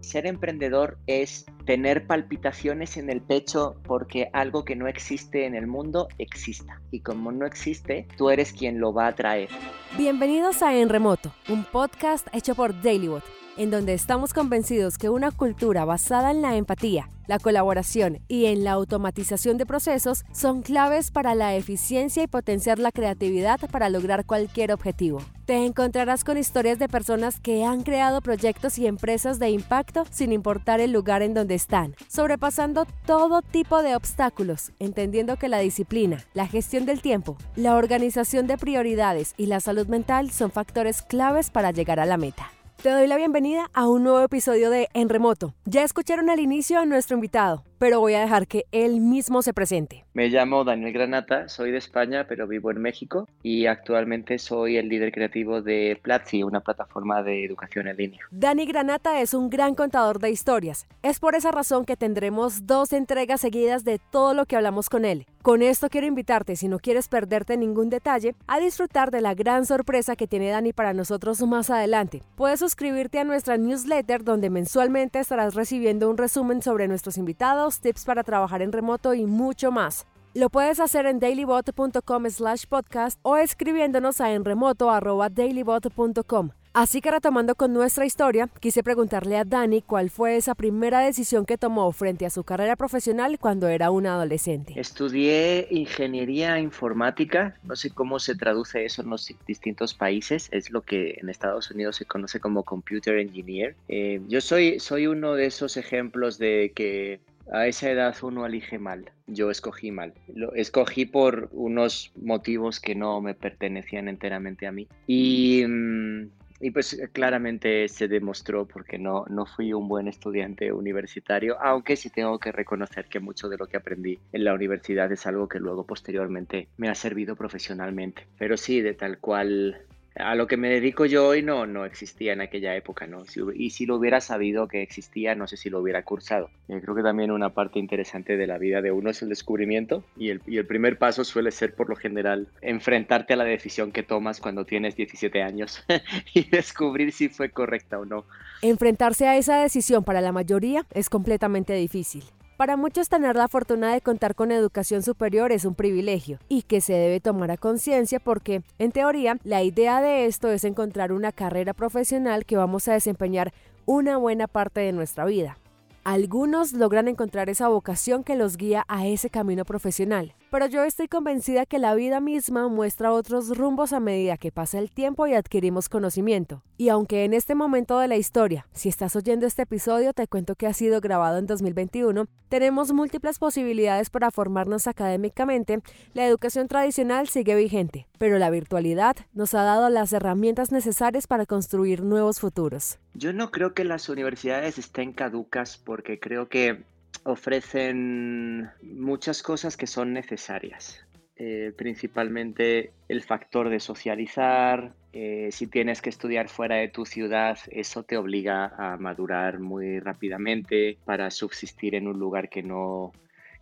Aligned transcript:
Ser 0.00 0.26
emprendedor 0.26 0.98
es 1.06 1.46
tener 1.66 2.06
palpitaciones 2.06 2.96
en 2.96 3.10
el 3.10 3.20
pecho 3.20 3.76
porque 3.84 4.30
algo 4.32 4.64
que 4.64 4.76
no 4.76 4.88
existe 4.88 5.44
en 5.44 5.54
el 5.54 5.66
mundo 5.66 6.08
exista. 6.18 6.80
Y 6.90 7.00
como 7.00 7.32
no 7.32 7.46
existe, 7.46 8.06
tú 8.16 8.30
eres 8.30 8.52
quien 8.52 8.80
lo 8.80 8.92
va 8.92 9.08
a 9.08 9.14
traer. 9.14 9.48
Bienvenidos 9.96 10.62
a 10.62 10.76
En 10.76 10.88
Remoto, 10.88 11.32
un 11.48 11.64
podcast 11.64 12.26
hecho 12.32 12.54
por 12.54 12.80
Dailybot 12.80 13.24
en 13.58 13.72
donde 13.72 13.92
estamos 13.92 14.32
convencidos 14.32 14.98
que 14.98 15.08
una 15.10 15.32
cultura 15.32 15.84
basada 15.84 16.30
en 16.30 16.42
la 16.42 16.54
empatía, 16.54 17.08
la 17.28 17.38
colaboración 17.38 18.18
y 18.26 18.46
en 18.46 18.64
la 18.64 18.72
automatización 18.72 19.58
de 19.58 19.66
procesos 19.66 20.24
son 20.32 20.62
claves 20.62 21.12
para 21.12 21.36
la 21.36 21.54
eficiencia 21.54 22.24
y 22.24 22.26
potenciar 22.26 22.80
la 22.80 22.90
creatividad 22.90 23.60
para 23.70 23.88
lograr 23.90 24.26
cualquier 24.26 24.72
objetivo. 24.72 25.20
Te 25.44 25.64
encontrarás 25.64 26.24
con 26.24 26.36
historias 26.36 26.78
de 26.78 26.88
personas 26.88 27.40
que 27.40 27.64
han 27.64 27.82
creado 27.82 28.20
proyectos 28.20 28.78
y 28.78 28.86
empresas 28.86 29.38
de 29.38 29.50
impacto 29.50 30.04
sin 30.10 30.32
importar 30.32 30.80
el 30.80 30.92
lugar 30.92 31.22
en 31.22 31.32
donde 31.32 31.54
están, 31.54 31.94
sobrepasando 32.08 32.86
todo 33.06 33.40
tipo 33.42 33.82
de 33.82 33.94
obstáculos, 33.94 34.72
entendiendo 34.78 35.36
que 35.36 35.48
la 35.48 35.58
disciplina, 35.58 36.24
la 36.34 36.46
gestión 36.46 36.84
del 36.84 37.00
tiempo, 37.00 37.36
la 37.56 37.76
organización 37.76 38.46
de 38.46 38.58
prioridades 38.58 39.34
y 39.36 39.46
la 39.46 39.60
salud 39.60 39.86
mental 39.86 40.30
son 40.30 40.50
factores 40.50 41.02
claves 41.02 41.50
para 41.50 41.70
llegar 41.70 42.00
a 42.00 42.06
la 42.06 42.16
meta. 42.16 42.50
Te 42.82 42.90
doy 42.90 43.08
la 43.08 43.16
bienvenida 43.16 43.70
a 43.74 43.88
un 43.88 44.04
nuevo 44.04 44.20
episodio 44.20 44.70
de 44.70 44.88
En 44.94 45.08
Remoto. 45.08 45.52
Ya 45.64 45.82
escucharon 45.82 46.30
al 46.30 46.38
inicio 46.38 46.78
a 46.78 46.86
nuestro 46.86 47.16
invitado, 47.16 47.64
pero 47.78 48.00
voy 48.00 48.14
a 48.14 48.20
dejar 48.20 48.46
que 48.46 48.64
él 48.72 49.00
mismo 49.00 49.42
se 49.42 49.52
presente. 49.52 50.04
Me 50.14 50.28
llamo 50.28 50.64
Daniel 50.64 50.92
Granata, 50.92 51.48
soy 51.48 51.70
de 51.70 51.78
España, 51.78 52.26
pero 52.28 52.46
vivo 52.46 52.70
en 52.70 52.80
México 52.80 53.28
y 53.42 53.66
actualmente 53.66 54.38
soy 54.38 54.76
el 54.76 54.88
líder 54.88 55.12
creativo 55.12 55.62
de 55.62 55.98
Platzi, 56.02 56.42
una 56.42 56.60
plataforma 56.60 57.22
de 57.22 57.44
educación 57.44 57.88
en 57.88 57.96
línea. 57.96 58.20
Dani 58.30 58.66
Granata 58.66 59.20
es 59.20 59.34
un 59.34 59.48
gran 59.50 59.74
contador 59.74 60.18
de 60.18 60.30
historias. 60.30 60.86
Es 61.02 61.20
por 61.20 61.34
esa 61.34 61.52
razón 61.52 61.84
que 61.84 61.96
tendremos 61.96 62.66
dos 62.66 62.92
entregas 62.92 63.40
seguidas 63.40 63.84
de 63.84 64.00
todo 64.10 64.34
lo 64.34 64.46
que 64.46 64.56
hablamos 64.56 64.88
con 64.88 65.04
él. 65.04 65.26
Con 65.42 65.62
esto 65.62 65.88
quiero 65.88 66.06
invitarte, 66.06 66.56
si 66.56 66.68
no 66.68 66.78
quieres 66.78 67.08
perderte 67.08 67.56
ningún 67.56 67.88
detalle, 67.88 68.34
a 68.48 68.58
disfrutar 68.58 69.10
de 69.10 69.20
la 69.20 69.34
gran 69.34 69.64
sorpresa 69.64 70.16
que 70.16 70.26
tiene 70.26 70.50
Dani 70.50 70.72
para 70.72 70.92
nosotros 70.92 71.40
más 71.42 71.70
adelante. 71.70 72.22
Puedes 72.34 72.58
suscribirte 72.60 73.18
a 73.20 73.24
nuestra 73.24 73.56
newsletter 73.56 74.24
donde 74.24 74.50
mensualmente 74.50 75.20
estarás 75.20 75.54
recibiendo 75.54 76.10
un 76.10 76.18
resumen 76.18 76.60
sobre 76.60 76.88
nuestros 76.88 77.16
invitados 77.16 77.67
tips 77.80 78.04
para 78.04 78.24
trabajar 78.24 78.62
en 78.62 78.72
remoto 78.72 79.14
y 79.14 79.26
mucho 79.26 79.70
más. 79.70 80.08
Lo 80.34 80.50
puedes 80.50 80.80
hacer 80.80 81.06
en 81.06 81.20
dailybot.com 81.20 82.30
slash 82.30 82.64
podcast 82.66 83.20
o 83.22 83.36
escribiéndonos 83.36 84.20
a 84.20 84.32
enremoto.dailybot.com. 84.32 86.50
Así 86.74 87.00
que 87.00 87.10
retomando 87.10 87.54
con 87.56 87.72
nuestra 87.72 88.04
historia, 88.06 88.48
quise 88.60 88.84
preguntarle 88.84 89.36
a 89.36 89.44
Dani 89.44 89.82
cuál 89.82 90.10
fue 90.10 90.36
esa 90.36 90.54
primera 90.54 91.00
decisión 91.00 91.44
que 91.44 91.58
tomó 91.58 91.90
frente 91.90 92.24
a 92.24 92.30
su 92.30 92.44
carrera 92.44 92.76
profesional 92.76 93.40
cuando 93.40 93.66
era 93.66 93.90
un 93.90 94.06
adolescente. 94.06 94.78
Estudié 94.78 95.66
ingeniería 95.70 96.60
informática, 96.60 97.56
no 97.64 97.74
sé 97.74 97.90
cómo 97.90 98.20
se 98.20 98.36
traduce 98.36 98.84
eso 98.84 99.02
en 99.02 99.10
los 99.10 99.34
distintos 99.46 99.94
países, 99.94 100.48
es 100.52 100.70
lo 100.70 100.82
que 100.82 101.18
en 101.20 101.30
Estados 101.30 101.68
Unidos 101.70 101.96
se 101.96 102.04
conoce 102.04 102.38
como 102.38 102.62
computer 102.62 103.18
engineer. 103.18 103.74
Eh, 103.88 104.20
yo 104.28 104.40
soy, 104.40 104.78
soy 104.78 105.08
uno 105.08 105.34
de 105.34 105.46
esos 105.46 105.76
ejemplos 105.76 106.38
de 106.38 106.70
que 106.76 107.18
a 107.52 107.66
esa 107.66 107.90
edad 107.90 108.16
uno 108.22 108.46
elige 108.46 108.78
mal. 108.78 109.10
Yo 109.26 109.50
escogí 109.50 109.90
mal. 109.90 110.14
Lo 110.34 110.54
escogí 110.54 111.06
por 111.06 111.48
unos 111.52 112.12
motivos 112.16 112.80
que 112.80 112.94
no 112.94 113.20
me 113.20 113.34
pertenecían 113.34 114.08
enteramente 114.08 114.66
a 114.66 114.72
mí. 114.72 114.88
Y, 115.06 115.64
mm, 115.66 116.30
y 116.60 116.70
pues 116.70 117.00
claramente 117.12 117.88
se 117.88 118.08
demostró 118.08 118.66
porque 118.66 118.98
no, 118.98 119.24
no 119.28 119.46
fui 119.46 119.72
un 119.72 119.88
buen 119.88 120.08
estudiante 120.08 120.72
universitario, 120.72 121.56
aunque 121.60 121.96
sí 121.96 122.10
tengo 122.10 122.38
que 122.38 122.52
reconocer 122.52 123.06
que 123.06 123.20
mucho 123.20 123.48
de 123.48 123.56
lo 123.56 123.66
que 123.66 123.76
aprendí 123.76 124.18
en 124.32 124.44
la 124.44 124.54
universidad 124.54 125.10
es 125.12 125.26
algo 125.26 125.48
que 125.48 125.60
luego 125.60 125.86
posteriormente 125.86 126.68
me 126.76 126.88
ha 126.88 126.94
servido 126.94 127.36
profesionalmente. 127.36 128.26
Pero 128.38 128.56
sí, 128.56 128.80
de 128.80 128.94
tal 128.94 129.18
cual 129.18 129.82
a 130.18 130.34
lo 130.34 130.46
que 130.46 130.56
me 130.56 130.68
dedico 130.68 131.06
yo 131.06 131.26
hoy 131.28 131.42
no, 131.42 131.66
no 131.66 131.84
existía 131.84 132.32
en 132.32 132.40
aquella 132.40 132.74
época, 132.74 133.06
¿no? 133.06 133.22
y 133.54 133.70
si 133.70 133.86
lo 133.86 133.96
hubiera 133.96 134.20
sabido 134.20 134.68
que 134.68 134.82
existía, 134.82 135.34
no 135.34 135.46
sé 135.46 135.56
si 135.56 135.70
lo 135.70 135.80
hubiera 135.80 136.02
cursado. 136.02 136.50
Eh, 136.68 136.80
creo 136.82 136.94
que 136.94 137.02
también 137.02 137.30
una 137.30 137.50
parte 137.50 137.78
interesante 137.78 138.36
de 138.36 138.46
la 138.46 138.58
vida 138.58 138.82
de 138.82 138.90
uno 138.90 139.10
es 139.10 139.22
el 139.22 139.28
descubrimiento 139.28 140.04
y 140.16 140.30
el, 140.30 140.42
y 140.46 140.58
el 140.58 140.66
primer 140.66 140.98
paso 140.98 141.24
suele 141.24 141.50
ser 141.50 141.74
por 141.74 141.88
lo 141.88 141.96
general 141.96 142.48
enfrentarte 142.60 143.34
a 143.34 143.36
la 143.36 143.44
decisión 143.44 143.92
que 143.92 144.02
tomas 144.02 144.40
cuando 144.40 144.64
tienes 144.64 144.96
17 144.96 145.42
años 145.42 145.84
y 146.34 146.48
descubrir 146.48 147.12
si 147.12 147.28
fue 147.28 147.50
correcta 147.50 147.98
o 147.98 148.04
no. 148.04 148.24
Enfrentarse 148.62 149.26
a 149.26 149.36
esa 149.36 149.62
decisión 149.62 150.04
para 150.04 150.20
la 150.20 150.32
mayoría 150.32 150.84
es 150.92 151.08
completamente 151.08 151.74
difícil. 151.74 152.24
Para 152.58 152.76
muchos 152.76 153.08
tener 153.08 153.36
la 153.36 153.46
fortuna 153.46 153.92
de 153.92 154.00
contar 154.00 154.34
con 154.34 154.50
educación 154.50 155.04
superior 155.04 155.52
es 155.52 155.64
un 155.64 155.76
privilegio 155.76 156.40
y 156.48 156.62
que 156.62 156.80
se 156.80 156.92
debe 156.92 157.20
tomar 157.20 157.52
a 157.52 157.56
conciencia 157.56 158.18
porque, 158.18 158.62
en 158.80 158.90
teoría, 158.90 159.38
la 159.44 159.62
idea 159.62 160.00
de 160.00 160.26
esto 160.26 160.50
es 160.50 160.64
encontrar 160.64 161.12
una 161.12 161.30
carrera 161.30 161.72
profesional 161.72 162.44
que 162.44 162.56
vamos 162.56 162.88
a 162.88 162.94
desempeñar 162.94 163.52
una 163.86 164.16
buena 164.16 164.48
parte 164.48 164.80
de 164.80 164.90
nuestra 164.90 165.24
vida. 165.24 165.56
Algunos 166.02 166.72
logran 166.72 167.06
encontrar 167.06 167.48
esa 167.48 167.68
vocación 167.68 168.24
que 168.24 168.34
los 168.34 168.56
guía 168.56 168.84
a 168.88 169.06
ese 169.06 169.30
camino 169.30 169.64
profesional, 169.64 170.34
pero 170.50 170.66
yo 170.66 170.84
estoy 170.84 171.08
convencida 171.08 171.66
que 171.66 171.78
la 171.78 171.94
vida 171.94 172.20
misma 172.20 172.68
muestra 172.68 173.12
otros 173.12 173.56
rumbos 173.56 173.92
a 173.92 174.00
medida 174.00 174.36
que 174.36 174.52
pasa 174.52 174.78
el 174.78 174.90
tiempo 174.90 175.26
y 175.26 175.34
adquirimos 175.34 175.88
conocimiento. 175.88 176.62
Y 176.76 176.88
aunque 176.88 177.24
en 177.24 177.34
este 177.34 177.54
momento 177.54 177.98
de 177.98 178.08
la 178.08 178.16
historia, 178.16 178.66
si 178.72 178.88
estás 178.88 179.16
oyendo 179.16 179.46
este 179.46 179.62
episodio, 179.62 180.12
te 180.12 180.26
cuento 180.26 180.54
que 180.54 180.66
ha 180.66 180.72
sido 180.72 181.00
grabado 181.00 181.38
en 181.38 181.46
2021, 181.46 182.26
tenemos 182.48 182.92
múltiples 182.92 183.38
posibilidades 183.38 184.10
para 184.10 184.30
formarnos 184.30 184.86
académicamente, 184.86 185.80
la 186.14 186.26
educación 186.26 186.68
tradicional 186.68 187.28
sigue 187.28 187.54
vigente, 187.54 188.06
pero 188.18 188.38
la 188.38 188.50
virtualidad 188.50 189.16
nos 189.34 189.54
ha 189.54 189.62
dado 189.62 189.88
las 189.90 190.12
herramientas 190.12 190.72
necesarias 190.72 191.26
para 191.26 191.46
construir 191.46 192.02
nuevos 192.02 192.40
futuros. 192.40 192.98
Yo 193.14 193.32
no 193.32 193.50
creo 193.50 193.74
que 193.74 193.84
las 193.84 194.08
universidades 194.08 194.78
estén 194.78 195.12
caducas 195.12 195.76
porque 195.76 196.18
creo 196.20 196.48
que 196.48 196.84
ofrecen 197.28 198.70
muchas 198.82 199.42
cosas 199.42 199.76
que 199.76 199.86
son 199.86 200.12
necesarias. 200.12 201.04
Eh, 201.36 201.72
principalmente 201.76 202.90
el 203.06 203.22
factor 203.22 203.68
de 203.68 203.78
socializar. 203.78 204.94
Eh, 205.12 205.50
si 205.52 205.68
tienes 205.68 206.02
que 206.02 206.10
estudiar 206.10 206.48
fuera 206.48 206.76
de 206.76 206.88
tu 206.88 207.04
ciudad, 207.04 207.58
eso 207.70 208.02
te 208.02 208.16
obliga 208.16 208.72
a 208.76 208.96
madurar 208.96 209.60
muy 209.60 210.00
rápidamente 210.00 210.98
para 211.04 211.30
subsistir 211.30 211.94
en 211.94 212.08
un 212.08 212.18
lugar 212.18 212.48
que 212.48 212.62
no, 212.62 213.12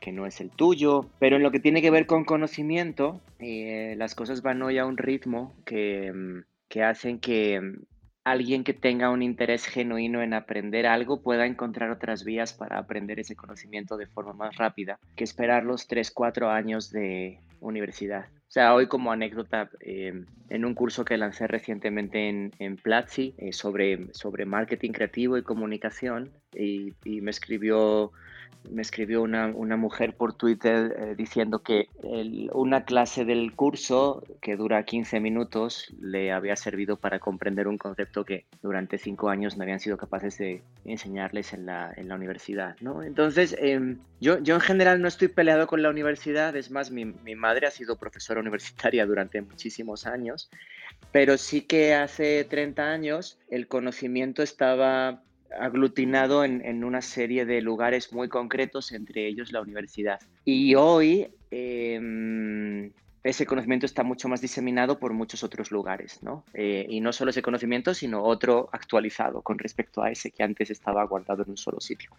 que 0.01 0.11
no 0.11 0.27
es 0.27 0.41
el 0.41 0.51
tuyo. 0.51 1.11
Pero 1.19 1.37
en 1.37 1.43
lo 1.43 1.51
que 1.51 1.61
tiene 1.61 1.83
que 1.83 1.91
ver 1.91 2.07
con 2.07 2.25
conocimiento, 2.25 3.21
eh, 3.41 3.95
las 3.99 4.15
cosas 4.15 4.41
van 4.43 4.63
hoy 4.63 4.79
a 4.79 4.87
un 4.87 4.97
ritmo 4.97 5.55
que, 5.67 6.43
que 6.69 6.83
hacen 6.83 7.19
que 7.19 7.61
alguien 8.27 8.65
que 8.65 8.75
tenga 8.75 9.11
un 9.11 9.23
interés 9.23 9.67
genuino 9.67 10.21
en 10.21 10.35
aprender 10.35 10.85
algo 10.89 11.23
pueda 11.23 11.47
encontrar 11.47 11.93
otras 11.93 12.25
vías 12.25 12.53
para 12.53 12.77
aprender 12.77 13.21
ese 13.21 13.37
conocimiento 13.37 13.97
de 13.97 14.09
forma 14.09 14.33
más 14.33 14.57
rápida 14.57 14.99
que 15.15 15.23
esperar 15.23 15.63
los 15.63 15.87
3, 15.87 16.11
4 16.11 16.51
años 16.51 16.91
de 16.91 17.39
universidad. 17.61 18.27
O 18.49 18.51
sea, 18.51 18.75
hoy 18.75 18.89
como 18.89 19.13
anécdota, 19.13 19.71
eh, 19.79 20.25
en 20.49 20.65
un 20.65 20.75
curso 20.75 21.05
que 21.05 21.17
lancé 21.17 21.47
recientemente 21.47 22.29
en, 22.29 22.53
en 22.59 22.75
Platzi 22.77 23.33
eh, 23.39 23.53
sobre, 23.53 24.13
sobre 24.13 24.45
marketing 24.45 24.91
creativo 24.91 25.39
y 25.39 25.45
comunicación, 25.45 26.33
y, 26.53 26.95
y 27.05 27.21
me 27.21 27.31
escribió 27.31 28.11
me 28.71 28.83
escribió 28.83 29.23
una, 29.23 29.47
mujer 29.77 30.15
por 30.15 30.35
Twitter 30.35 30.97
eh, 30.99 31.15
diciendo 31.17 31.63
que 31.63 31.89
una 32.53 32.85
clase 32.85 33.25
del 33.25 33.55
curso 33.55 34.25
que 34.41 34.57
dura 34.57 34.85
15 34.85 35.21
minutos 35.21 35.93
le 36.01 36.33
había 36.33 36.57
servido 36.57 36.97
para 36.97 37.19
comprender 37.19 37.69
un 37.69 37.79
concepto 37.79 38.25
que 38.25 38.47
durante 38.63 38.99
cinco 38.99 39.29
años 39.29 39.57
no 39.57 39.63
habían 39.63 39.81
sido 39.81 39.97
capaces 39.97 40.39
de 40.39 40.63
enseñarles 40.85 41.53
en 41.53 41.67
la, 41.67 41.95
universidad. 42.17 42.77
¿no? 42.81 43.03
Entonces, 43.03 43.55
em, 43.59 43.99
yo, 44.21 44.39
yo 44.39 44.55
en 44.55 44.61
general 44.61 45.03
no 45.03 45.09
estoy 45.09 45.29
peleado 45.29 45.67
con 45.67 45.83
la 45.83 45.91
universidad, 45.91 46.57
es 46.57 46.71
más, 46.71 46.91
mi, 46.91 47.05
mi 47.05 47.35
madre 47.35 47.67
ha 47.67 47.71
sido 47.71 47.97
profesora 47.97 48.41
universitaria 48.47 49.07
durante 49.07 49.43
muchísimos 49.43 50.07
años, 50.07 50.51
pero 51.13 51.37
sí 51.37 51.63
que 51.63 51.95
hace 51.95 52.45
30 52.45 52.83
años 52.83 53.39
el 53.49 53.69
conocimiento 53.69 54.43
estaba 54.43 55.23
aglutinado 55.59 56.45
en, 56.45 56.85
una 56.85 57.03
serie 57.03 57.45
de 57.45 57.61
lugares 57.61 58.13
muy 58.13 58.29
concretos, 58.29 58.93
entre 58.93 59.27
ellos 59.27 59.53
la 59.53 59.61
universidad. 59.61 60.19
Y 60.45 60.75
hoy 60.75 61.29
em, 61.51 62.93
ese 63.29 63.47
conocimiento 63.47 63.87
está 63.87 64.03
mucho 64.03 64.29
más 64.29 64.41
diseminado 64.41 64.99
por 64.99 65.13
muchos 65.13 65.43
otros 65.43 65.71
lugares, 65.71 66.23
¿no? 66.23 66.45
Eh, 66.55 66.87
y 66.89 67.01
no 67.01 67.13
solo 67.13 67.31
ese 67.31 67.43
conocimiento, 67.43 67.93
sino 67.93 68.23
otro 68.23 68.69
actualizado 68.73 69.43
con 69.43 69.59
respecto 69.59 70.03
a 70.03 70.11
ese 70.11 70.31
que 70.31 70.43
antes 70.43 70.71
estaba 70.71 71.05
guardado 71.05 71.43
en 71.43 71.51
un 71.51 71.57
solo 71.57 71.81
sitio. 71.81 72.11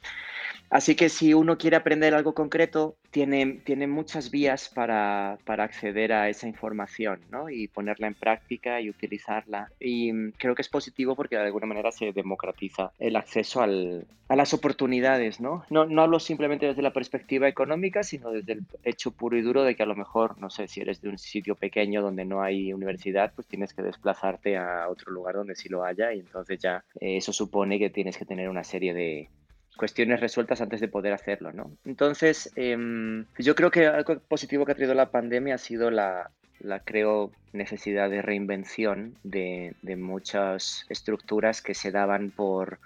Así 0.70 0.96
que 0.96 1.08
si 1.08 1.34
uno 1.34 1.58
quiere 1.58 1.78
aprender 1.78 2.14
algo 2.14 2.34
concreto, 2.34 2.98
tiene, 3.12 3.62
tiene 3.64 3.88
muchas 3.88 4.32
vías 4.32 4.70
para, 4.70 5.38
para 5.46 5.64
acceder 5.64 6.12
a 6.12 6.30
esa 6.30 6.48
información, 6.48 7.22
¿no? 7.32 7.50
Y 7.50 7.68
ponerla 7.70 8.08
en 8.08 8.14
práctica 8.14 8.82
y 8.82 8.90
utilizarla. 8.90 9.72
Y 9.80 10.12
mm, 10.12 10.34
creo 10.38 10.56
que 10.56 10.62
es 10.62 10.70
positivo 10.70 11.16
porque 11.16 11.38
de 11.38 11.44
alguna 11.44 11.68
manera 11.68 11.92
se 11.92 12.12
democratiza 12.12 12.92
el 13.00 13.16
acceso 13.16 13.62
al, 13.62 14.06
a 14.28 14.36
las 14.36 14.54
oportunidades, 14.54 15.40
¿no? 15.40 15.64
¿no? 15.70 15.86
No 15.86 16.02
hablo 16.02 16.20
simplemente 16.20 16.66
desde 16.66 16.82
la 16.82 16.92
perspectiva 16.92 17.48
económica, 17.48 18.04
sino 18.04 18.32
desde 18.32 18.54
el 18.54 18.66
hecho 18.84 19.12
puro 19.12 19.38
y 19.38 19.42
duro 19.42 19.64
de 19.64 19.76
que 19.76 19.84
a 19.84 19.88
lo 19.88 19.96
mejor, 19.96 20.38
no 20.40 20.50
sé, 20.50 20.68
si 20.68 20.82
eres 20.82 20.97
de 21.02 21.10
un 21.10 21.18
sitio 21.18 21.56
pequeño 21.56 22.02
donde 22.02 22.26
no 22.26 22.42
hay 22.42 22.74
universidad, 22.74 23.34
pues 23.36 23.48
tienes 23.48 23.74
que 23.74 23.82
desplazarte 23.82 24.58
a 24.58 24.88
otro 24.90 25.12
lugar 25.12 25.36
donde 25.36 25.56
sí 25.56 25.70
lo 25.70 25.84
haya 25.84 26.14
y 26.14 26.20
entonces 26.20 26.60
ya 26.60 26.84
eh, 27.00 27.18
eso 27.18 27.34
supone 27.34 27.80
que 27.80 27.90
tienes 27.90 28.18
que 28.18 28.26
tener 28.26 28.50
una 28.50 28.64
serie 28.64 28.94
de, 28.94 29.30
cuestiones 29.78 30.20
resueltas 30.20 30.60
antes 30.60 30.82
de 30.82 30.90
poder 30.90 31.14
hacerlo, 31.14 31.54
¿no? 31.54 31.72
Entonces, 31.86 32.52
em, 32.56 33.26
yo 33.38 33.56
creo 33.56 33.72
que 33.72 33.86
algo 33.86 34.20
positivo 34.20 34.66
que 34.66 34.74
ha 34.74 34.76
traído 34.76 34.94
la 34.94 35.12
pandemia 35.12 35.56
ha 35.56 35.60
sido 35.60 35.90
la, 35.90 36.32
la 36.60 36.80
creo, 36.82 37.32
necesidad 37.54 38.10
de 38.10 38.22
reinvención 38.22 39.16
de, 39.24 39.76
de 39.82 39.96
muchas 39.96 40.86
estructuras 40.90 41.62
que 41.62 41.74
se 41.74 41.92
daban 41.92 42.32
por, 42.32 42.80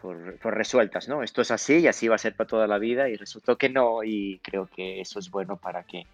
por, 0.00 0.36
por, 0.38 0.54
resueltas, 0.54 1.08
¿no? 1.08 1.22
Esto 1.22 1.40
es 1.40 1.50
así 1.50 1.78
y 1.78 1.86
así 1.86 2.08
va 2.08 2.16
a 2.16 2.18
ser 2.18 2.34
para 2.34 2.48
toda 2.48 2.66
la 2.66 2.78
vida 2.78 3.08
y 3.08 3.16
resultó 3.16 3.56
que 3.56 3.70
no 3.70 4.04
y 4.04 4.40
creo 4.42 4.66
que 4.66 5.00
eso 5.00 5.18
es 5.18 5.30
bueno 5.30 5.56
para 5.56 5.84
que 5.84 6.06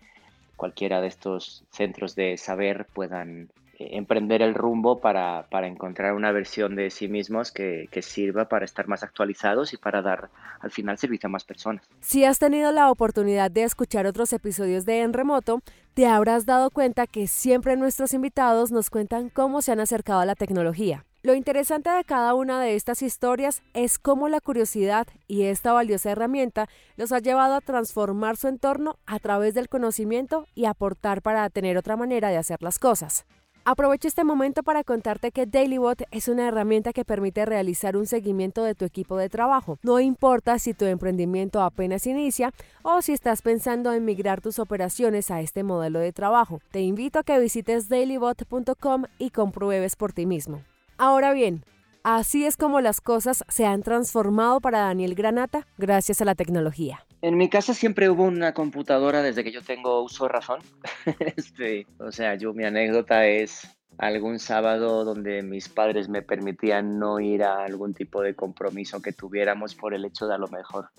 cualquiera 0.61 1.01
de 1.01 1.09
estos 1.09 1.65
centros 1.71 2.15
de 2.15 2.37
saber 2.37 2.87
puedan 2.93 3.49
eh, 3.79 3.97
emprender 3.97 4.43
el 4.43 4.53
rumbo 4.53 5.01
para, 5.01 5.47
para, 5.51 5.67
encontrar 5.67 6.13
una 6.13 6.33
versión 6.33 6.77
de 6.77 6.91
sí 6.91 7.09
mismos 7.09 7.51
que, 7.51 7.89
que, 7.91 8.03
sirva 8.03 8.45
para 8.45 8.67
estar 8.67 8.87
más 8.87 9.03
actualizados 9.03 9.73
y 9.73 9.79
para 9.79 10.03
dar 10.03 10.29
al 10.61 10.71
final 10.71 10.99
servicio 10.99 11.29
a 11.29 11.31
más 11.31 11.45
personas. 11.45 11.89
Si 12.01 12.27
has 12.27 12.39
tenido 12.39 12.73
la 12.73 12.91
oportunidad 12.91 13.51
de 13.51 13.63
escuchar 13.63 14.07
otros 14.07 14.35
episodios 14.35 14.85
de 14.85 15.01
En 15.01 15.15
Remoto, 15.15 15.63
te 15.95 16.07
habrás 16.07 16.45
dado 16.45 16.71
cuenta 16.71 17.07
que 17.07 17.27
siempre 17.27 17.79
nuestros 17.79 18.13
invitados 18.13 18.71
nos 18.71 18.91
cuentan 18.91 19.31
cómo 19.31 19.63
se 19.63 19.73
han 19.73 19.81
acercado 19.81 20.21
a 20.21 20.27
la 20.27 20.35
tecnología. 20.35 21.07
Lo 21.23 21.35
interesante 21.35 21.91
de 21.91 22.03
cada 22.05 22.33
una 22.33 22.63
de 22.63 22.75
estas 22.77 23.03
historias 23.03 23.63
es 23.75 23.99
cómo 23.99 24.31
la 24.31 24.41
curiosidad 24.41 25.07
y 25.29 25.43
esta 25.43 25.75
valiosa 25.75 26.13
herramienta 26.13 26.67
los 26.97 27.13
ha 27.13 27.19
llevado 27.19 27.57
a 27.57 27.61
transformar 27.61 28.39
su 28.39 28.49
entorno 28.49 28.97
a 29.05 29.19
través 29.19 29.53
del 29.53 29.69
conocimiento 29.69 30.47
y 30.55 30.65
aportar 30.65 31.21
para 31.21 31.51
tener 31.51 31.77
otra 31.77 31.99
manera 31.99 32.31
de 32.31 32.39
hacer 32.39 32.63
las 32.63 32.79
cosas. 32.79 33.27
Aprovecho 33.67 34.09
este 34.09 34.25
momento 34.25 34.63
para 34.63 34.83
contarte 34.83 35.31
que 35.31 35.45
DailyBot 35.45 36.05
es 36.11 36.29
una 36.29 36.49
herramienta 36.49 36.95
que 36.95 37.05
permite 37.05 37.45
realizar 37.45 37.99
un 37.99 38.07
seguimiento 38.07 38.65
de 38.65 38.75
tu 38.75 38.87
equipo 38.87 39.19
de 39.19 39.29
trabajo. 39.29 39.79
No 39.83 40.01
importa 40.01 40.59
si 40.59 40.73
tu 40.73 40.87
emprendimiento 40.87 41.61
apenas 41.61 42.07
inicia 42.07 42.55
o 42.81 43.03
si 43.03 43.13
estás 43.13 43.43
pensando 43.43 43.93
en 43.93 44.07
migrar 44.07 44.41
tus 44.41 44.59
operaciones 44.59 45.31
a 45.31 45.43
este 45.43 45.65
modelo 45.65 45.99
de 45.99 46.15
trabajo. 46.15 46.63
Te 46.71 46.81
invito 46.81 47.19
a 47.19 47.25
que 47.25 47.39
visites 47.39 47.91
dailybot.com 47.91 49.05
y 49.19 49.29
compruebes 49.29 49.97
por 49.97 50.15
ti 50.15 50.25
mismo. 50.25 50.63
Ahora 51.03 51.33
bien, 51.33 51.65
así 52.05 52.45
es 52.45 52.59
como 52.59 52.83
las 52.83 53.01
cosas 53.01 53.43
se 53.49 53.65
han 53.65 53.83
transformado 53.83 54.61
para 54.61 54.81
Daniel 54.81 55.15
Granata 55.15 55.67
gracias 55.79 56.21
a 56.21 56.27
la 56.27 56.35
tecnología. 56.35 57.07
En 57.23 57.39
mi 57.39 57.49
casa 57.49 57.73
siempre 57.73 58.11
hubo 58.11 58.25
una 58.25 58.53
computadora 58.53 59.23
desde 59.23 59.43
que 59.43 59.51
yo 59.51 59.63
tengo 59.63 60.03
uso 60.03 60.25
de 60.25 60.29
razón. 60.29 60.61
este, 61.37 61.87
o 61.99 62.13
sea, 62.13 62.35
yo 62.35 62.53
mi 62.53 62.65
anécdota 62.65 63.27
es 63.27 63.67
algún 63.97 64.39
sábado 64.39 65.07
donde 65.07 65.43
mis 65.43 65.71
padres 65.71 66.11
me 66.11 66.21
permitían 66.21 66.99
no 66.99 67.19
ir 67.19 67.45
a 67.45 67.65
algún 67.65 67.95
tipo 67.95 68.21
de 68.21 68.35
compromiso 68.35 69.01
que 69.01 69.15
tuviéramos 69.15 69.75
por 69.75 69.95
el 69.95 70.05
hecho 70.05 70.27
de 70.27 70.35
a 70.35 70.39
lo 70.39 70.49
mejor 70.49 70.91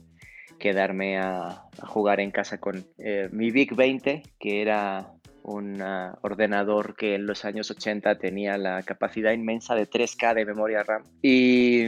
quedarme 0.58 1.20
a, 1.20 1.68
jugar 1.84 2.22
en 2.22 2.32
casa 2.32 2.60
con 2.60 2.84
eh, 2.98 3.30
mi 3.32 3.52
Big 3.52 3.76
20, 3.76 4.24
que 4.40 4.64
era 4.64 5.14
un 5.44 5.82
uh, 5.82 6.14
ordenador 6.22 6.96
que 6.96 7.16
en 7.16 7.26
los 7.26 7.46
años 7.46 7.72
80 7.72 8.18
tenía 8.18 8.58
la 8.58 8.84
capacidad 8.84 9.32
inmensa 9.32 9.76
de 9.76 9.90
3K 9.90 10.36
de 10.36 10.46
memoria 10.46 10.84
RAM. 10.84 11.04
Y, 11.22 11.86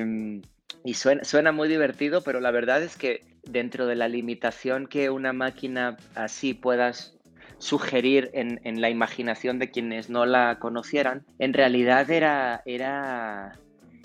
y 0.83 0.93
suena, 0.93 1.23
suena, 1.23 1.51
muy 1.51 1.67
divertido, 1.67 2.21
pero 2.21 2.39
la 2.39 2.51
verdad 2.51 2.81
es 2.81 2.97
que 2.97 3.23
dentro 3.43 3.85
de 3.87 3.95
la 3.95 4.07
limitación 4.07 4.87
que 4.87 5.09
una 5.09 5.33
máquina 5.33 5.97
así 6.15 6.53
puedas 6.53 7.17
sugerir 7.57 8.29
en, 8.33 8.59
en 8.63 8.81
la 8.81 8.89
imaginación 8.89 9.59
de 9.59 9.71
quienes 9.71 10.09
no 10.09 10.25
la 10.25 10.59
conocieran, 10.59 11.25
en 11.39 11.53
realidad 11.53 12.09
era, 12.09 12.61
era, 12.65 13.59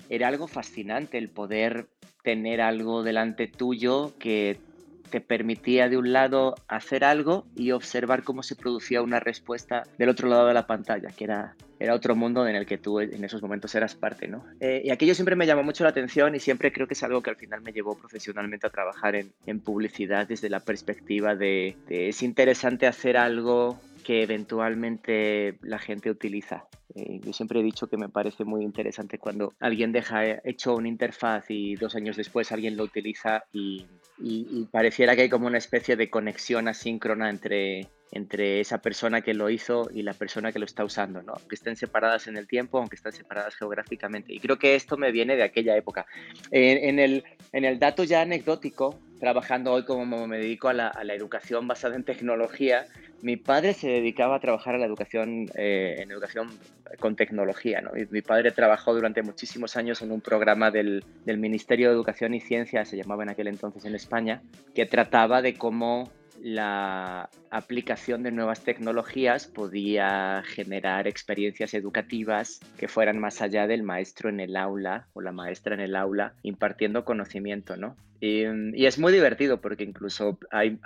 era 0.09 0.27
algo 0.27 0.47
fascinante 0.47 1.17
el 1.17 1.29
poder 1.29 1.87
tener 2.23 2.61
algo 2.61 3.03
delante 3.03 3.47
tuyo 3.47 4.13
que 4.19 4.59
te 5.09 5.21
permitía 5.21 5.89
de 5.89 5.97
un 5.97 6.13
lado 6.13 6.55
hacer 6.67 7.03
algo 7.03 7.45
y 7.55 7.71
observar 7.71 8.23
cómo 8.23 8.43
se 8.43 8.55
producía 8.55 9.01
una 9.01 9.19
respuesta 9.19 9.83
del 9.97 10.09
otro 10.09 10.29
lado 10.29 10.47
de 10.47 10.53
la 10.53 10.67
pantalla, 10.67 11.09
que 11.09 11.23
era, 11.23 11.55
era 11.79 11.93
otro 11.93 12.15
mundo 12.15 12.47
en 12.47 12.55
el 12.55 12.65
que 12.65 12.77
tú 12.77 12.99
en 12.99 13.23
esos 13.23 13.41
momentos 13.41 13.73
eras 13.75 13.95
parte, 13.95 14.27
¿no? 14.27 14.45
Eh, 14.59 14.81
y 14.85 14.91
aquello 14.91 15.15
siempre 15.15 15.35
me 15.35 15.45
llamó 15.45 15.63
mucho 15.63 15.83
la 15.83 15.89
atención 15.89 16.35
y 16.35 16.39
siempre 16.39 16.71
creo 16.71 16.87
que 16.87 16.93
es 16.93 17.03
algo 17.03 17.21
que 17.21 17.29
al 17.29 17.35
final 17.35 17.61
me 17.61 17.71
llevó 17.71 17.97
profesionalmente 17.97 18.67
a 18.67 18.69
trabajar 18.69 19.15
en, 19.15 19.33
en 19.45 19.59
publicidad 19.59 20.27
desde 20.27 20.49
la 20.49 20.59
perspectiva 20.59 21.35
de 21.35 21.75
es 21.89 22.23
interesante 22.23 22.87
hacer 22.87 23.17
algo 23.17 23.79
que 24.09 24.23
eventualmente 24.23 25.59
la 25.61 25.77
gente 25.77 26.09
utiliza. 26.09 26.65
Eh, 26.95 27.19
yo 27.23 27.31
siempre 27.31 27.59
he 27.59 27.63
dicho 27.63 27.85
que 27.85 27.95
me 27.95 28.09
parece 28.09 28.43
muy 28.43 28.63
interesante 28.63 29.19
cuando 29.19 29.53
alguien 29.59 29.91
deja 29.91 30.23
hecho 30.43 30.73
una 30.73 30.87
interfaz 30.87 31.45
y 31.49 31.75
dos 31.75 31.93
años 31.93 32.17
después 32.17 32.51
alguien 32.51 32.75
lo 32.75 32.85
utiliza 32.85 33.43
y, 33.53 33.85
y, 34.17 34.47
y 34.49 34.65
pareciera 34.71 35.15
que 35.15 35.21
hay 35.21 35.29
como 35.29 35.45
una 35.45 35.59
especie 35.59 35.95
de 35.95 36.09
conexión 36.09 36.67
asíncrona 36.67 37.29
entre, 37.29 37.87
entre 38.11 38.59
esa 38.59 38.81
persona 38.81 39.21
que 39.21 39.35
lo 39.35 39.49
hizo 39.49 39.89
y 39.93 40.01
la 40.01 40.13
persona 40.13 40.51
que 40.51 40.59
lo 40.59 40.65
está 40.65 40.83
usando, 40.83 41.21
¿no? 41.21 41.33
que 41.47 41.53
estén 41.55 41.75
separadas 41.75 42.27
en 42.27 42.37
el 42.37 42.47
tiempo, 42.47 42.79
aunque 42.79 42.95
estén 42.95 43.11
separadas 43.11 43.55
geográficamente. 43.55 44.33
Y 44.33 44.39
creo 44.39 44.57
que 44.57 44.75
esto 44.75 44.97
me 44.97 45.11
viene 45.11 45.35
de 45.35 45.43
aquella 45.43 45.77
época. 45.77 46.07
En, 46.49 46.77
en, 46.89 46.99
el, 46.99 47.23
en 47.51 47.65
el 47.65 47.77
dato 47.77 48.03
ya 48.03 48.21
anecdótico, 48.21 48.99
trabajando 49.19 49.73
hoy 49.73 49.85
como 49.85 50.25
me 50.27 50.39
dedico 50.39 50.69
a 50.69 50.73
la, 50.73 50.87
a 50.87 51.03
la, 51.03 51.13
educación 51.13 51.67
basada 51.67 51.95
en 51.95 52.03
tecnología, 52.03 52.87
mi 53.21 53.37
padre 53.37 53.73
se 53.73 53.87
dedicaba 53.87 54.35
a 54.35 54.39
trabajar 54.39 54.75
a 54.75 54.77
la 54.77 54.85
educación, 54.85 55.47
eh, 55.55 55.97
en 55.99 56.11
educación 56.11 56.49
con 56.99 57.15
tecnología. 57.15 57.81
¿no? 57.81 57.91
Mi 58.09 58.21
padre 58.21 58.51
trabajó 58.51 58.93
durante 58.93 59.21
muchísimos 59.21 59.75
años 59.75 60.01
en 60.01 60.11
un 60.11 60.21
programa 60.21 60.71
del, 60.71 61.03
Ministerio 61.25 61.89
de 61.89 61.95
Educación 61.95 62.33
y 62.33 62.41
Ciencia, 62.41 62.85
se 62.85 62.97
llamaba 62.97 63.23
en 63.23 63.29
aquel 63.29 63.47
entonces 63.47 63.85
en 63.85 63.95
España, 63.95 64.41
que 64.73 64.85
trataba 64.85 65.41
de 65.41 65.53
cómo 65.55 66.11
la 66.41 67.29
aplicación 67.49 68.23
de 68.23 68.31
nuevas 68.31 68.63
tecnologías 68.63 69.47
podía 69.47 70.41
generar 70.45 71.05
experiencias 71.07 71.73
educativas 71.73 72.61
que 72.77 72.87
fueran 72.87 73.19
más 73.19 73.41
allá 73.41 73.67
del 73.67 73.83
maestro 73.83 74.29
en 74.29 74.39
el 74.39 74.55
aula 74.55 75.07
o 75.13 75.21
la 75.21 75.33
maestra 75.33 75.75
en 75.75 75.81
el 75.81 75.95
aula 75.97 76.33
impartiendo 76.43 77.03
conocimiento, 77.03 77.75
¿no? 77.75 77.97
Y, 78.21 78.45
es 78.85 78.99
muy 78.99 79.11
divertido 79.11 79.59
porque 79.59 79.83
incluso 79.83 80.39
hay 80.51 80.77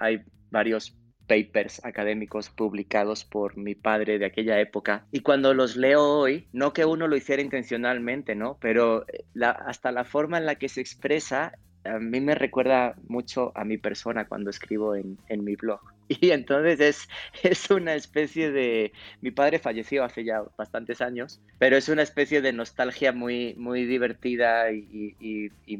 varios 0.49 0.95
papers 1.27 1.83
académicos 1.85 2.49
publicados 2.49 3.23
por 3.23 3.57
mi 3.57 3.75
padre 3.75 4.19
de 4.19 4.25
aquella 4.25 4.59
época 4.59 5.05
y 5.11 5.21
cuando 5.21 5.53
los 5.53 5.75
leo 5.75 6.03
hoy, 6.03 6.47
no 6.53 6.73
que 6.73 6.85
uno 6.85 7.07
lo 7.07 7.15
hiciera 7.15 7.41
intencionalmente, 7.41 8.35
¿no? 8.35 8.57
Pero 8.59 9.05
la, 9.33 9.51
hasta 9.51 9.91
la 9.91 10.03
forma 10.03 10.37
en 10.37 10.45
la 10.45 10.55
que 10.55 10.69
se 10.69 10.81
expresa 10.81 11.53
a 11.85 11.99
mí 11.99 12.21
me 12.21 12.35
recuerda 12.35 12.95
mucho 13.07 13.51
a 13.55 13.65
mi 13.65 13.77
persona 13.77 14.25
cuando 14.25 14.49
escribo 14.49 14.95
en, 14.95 15.17
en 15.27 15.43
mi 15.43 15.55
blog. 15.55 15.81
Y 16.09 16.31
entonces 16.31 16.79
es, 16.79 17.09
es, 17.43 17.71
una 17.71 17.95
especie 17.95 18.51
de... 18.51 18.91
Mi 19.21 19.31
padre 19.31 19.57
falleció 19.57 20.03
hace 20.03 20.23
ya 20.23 20.43
bastantes 20.57 21.01
años, 21.01 21.41
pero 21.59 21.77
es 21.77 21.87
una 21.89 22.01
especie 22.03 22.41
de 22.41 22.51
nostalgia 22.51 23.13
muy, 23.13 23.55
muy 23.55 23.85
divertida 23.85 24.71
y, 24.71 25.15
y, 25.19 25.49
y, 25.65 25.79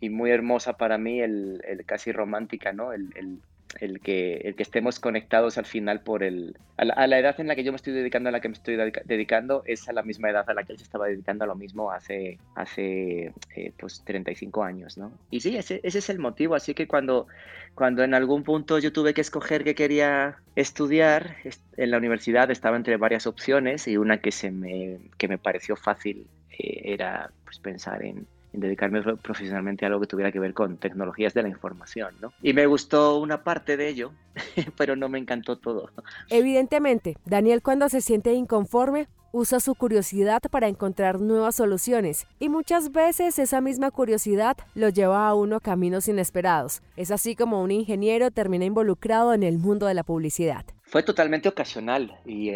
y 0.00 0.10
muy 0.10 0.30
hermosa 0.30 0.76
para 0.76 0.98
mí, 0.98 1.20
el, 1.20 1.62
el 1.66 1.84
casi 1.84 2.10
romántica, 2.12 2.72
¿no? 2.72 2.92
El, 2.92 3.10
el, 3.14 3.38
el 3.80 4.00
que, 4.00 4.36
el 4.44 4.54
que 4.54 4.62
estemos 4.62 5.00
conectados 5.00 5.58
al 5.58 5.66
final 5.66 6.00
por 6.00 6.22
el... 6.22 6.56
A 6.76 7.06
la, 7.06 7.18
edad 7.18 7.40
en 7.40 7.48
la 7.48 7.56
que 7.56 7.64
yo 7.64 7.72
me 7.72 7.76
estoy 7.76 7.92
dedicando, 7.92 8.28
a 8.28 8.32
la 8.32 8.40
que 8.40 8.48
me 8.48 8.54
estoy 8.54 8.76
dedicando, 9.04 9.62
es 9.66 9.88
a 9.88 9.92
la 9.92 10.02
misma 10.02 10.30
edad 10.30 10.48
a 10.48 10.54
la 10.54 10.62
que 10.62 10.72
él 10.72 10.78
se 10.78 10.84
estaba 10.84 11.06
dedicando 11.06 11.44
a 11.44 11.46
lo 11.46 11.56
mismo 11.56 11.90
hace, 11.90 12.38
hace 12.54 13.32
eh, 13.56 13.72
pues 13.78 14.02
35 14.04 14.62
años, 14.62 14.96
¿no? 14.96 15.12
Y 15.30 15.40
sí, 15.40 15.56
ese, 15.56 15.80
ese, 15.82 15.98
es 15.98 16.08
el 16.08 16.20
motivo, 16.20 16.54
así 16.54 16.74
que 16.74 16.86
cuando, 16.86 17.26
cuando 17.74 18.04
en 18.04 18.14
algún 18.14 18.44
punto 18.44 18.78
yo 18.78 18.92
tuve 18.92 19.12
que 19.12 19.20
escoger 19.20 19.64
qué 19.64 19.74
quería 19.74 20.36
estudiar, 20.54 21.36
en 21.76 21.90
la 21.90 21.98
universidad 21.98 22.50
estaba 22.50 22.76
entre 22.76 22.96
varias 22.96 23.26
opciones 23.26 23.88
y 23.88 23.96
una 23.96 24.18
que, 24.18 24.30
se 24.30 24.50
me, 24.52 24.98
que 25.16 25.26
me 25.26 25.38
pareció 25.38 25.74
fácil 25.74 26.26
eh, 26.50 26.82
era 26.84 27.30
pues, 27.44 27.58
pensar 27.58 28.04
en, 28.04 28.26
en 28.52 28.60
dedicarme 28.60 29.02
profesionalmente 29.16 29.84
a 29.84 29.88
algo 29.88 30.00
que 30.00 30.06
tuviera 30.06 30.32
que 30.32 30.40
ver 30.40 30.54
con 30.54 30.76
tecnologías 30.76 31.34
de 31.34 31.42
la 31.42 31.48
información, 31.48 32.14
¿no? 32.20 32.32
Y 32.42 32.52
me 32.52 32.66
gustó 32.66 33.18
una 33.18 33.44
parte 33.44 33.76
de 33.76 33.88
ello, 33.88 34.12
pero 34.76 34.96
no 34.96 35.08
me 35.08 35.18
encantó 35.18 35.56
todo. 35.56 35.90
Evidentemente, 36.28 37.16
Daniel 37.24 37.62
cuando 37.62 37.88
se 37.88 38.00
siente 38.00 38.32
inconforme 38.32 39.08
usa 39.32 39.60
su 39.60 39.74
curiosidad 39.74 40.40
para 40.50 40.68
encontrar 40.68 41.20
nuevas 41.20 41.56
soluciones 41.56 42.26
y 42.38 42.48
muchas 42.48 42.92
veces 42.92 43.38
esa 43.38 43.60
misma 43.60 43.90
curiosidad 43.90 44.56
lo 44.74 44.88
lleva 44.88 45.28
a 45.28 45.34
uno 45.34 45.60
caminos 45.60 46.08
inesperados. 46.08 46.82
Es 46.96 47.10
así 47.10 47.36
como 47.36 47.62
un 47.62 47.70
ingeniero 47.70 48.30
termina 48.30 48.64
involucrado 48.64 49.34
en 49.34 49.42
el 49.42 49.58
mundo 49.58 49.86
de 49.86 49.94
la 49.94 50.02
publicidad. 50.02 50.64
Fue 50.82 51.02
totalmente 51.02 51.48
ocasional 51.48 52.18
y, 52.24 52.50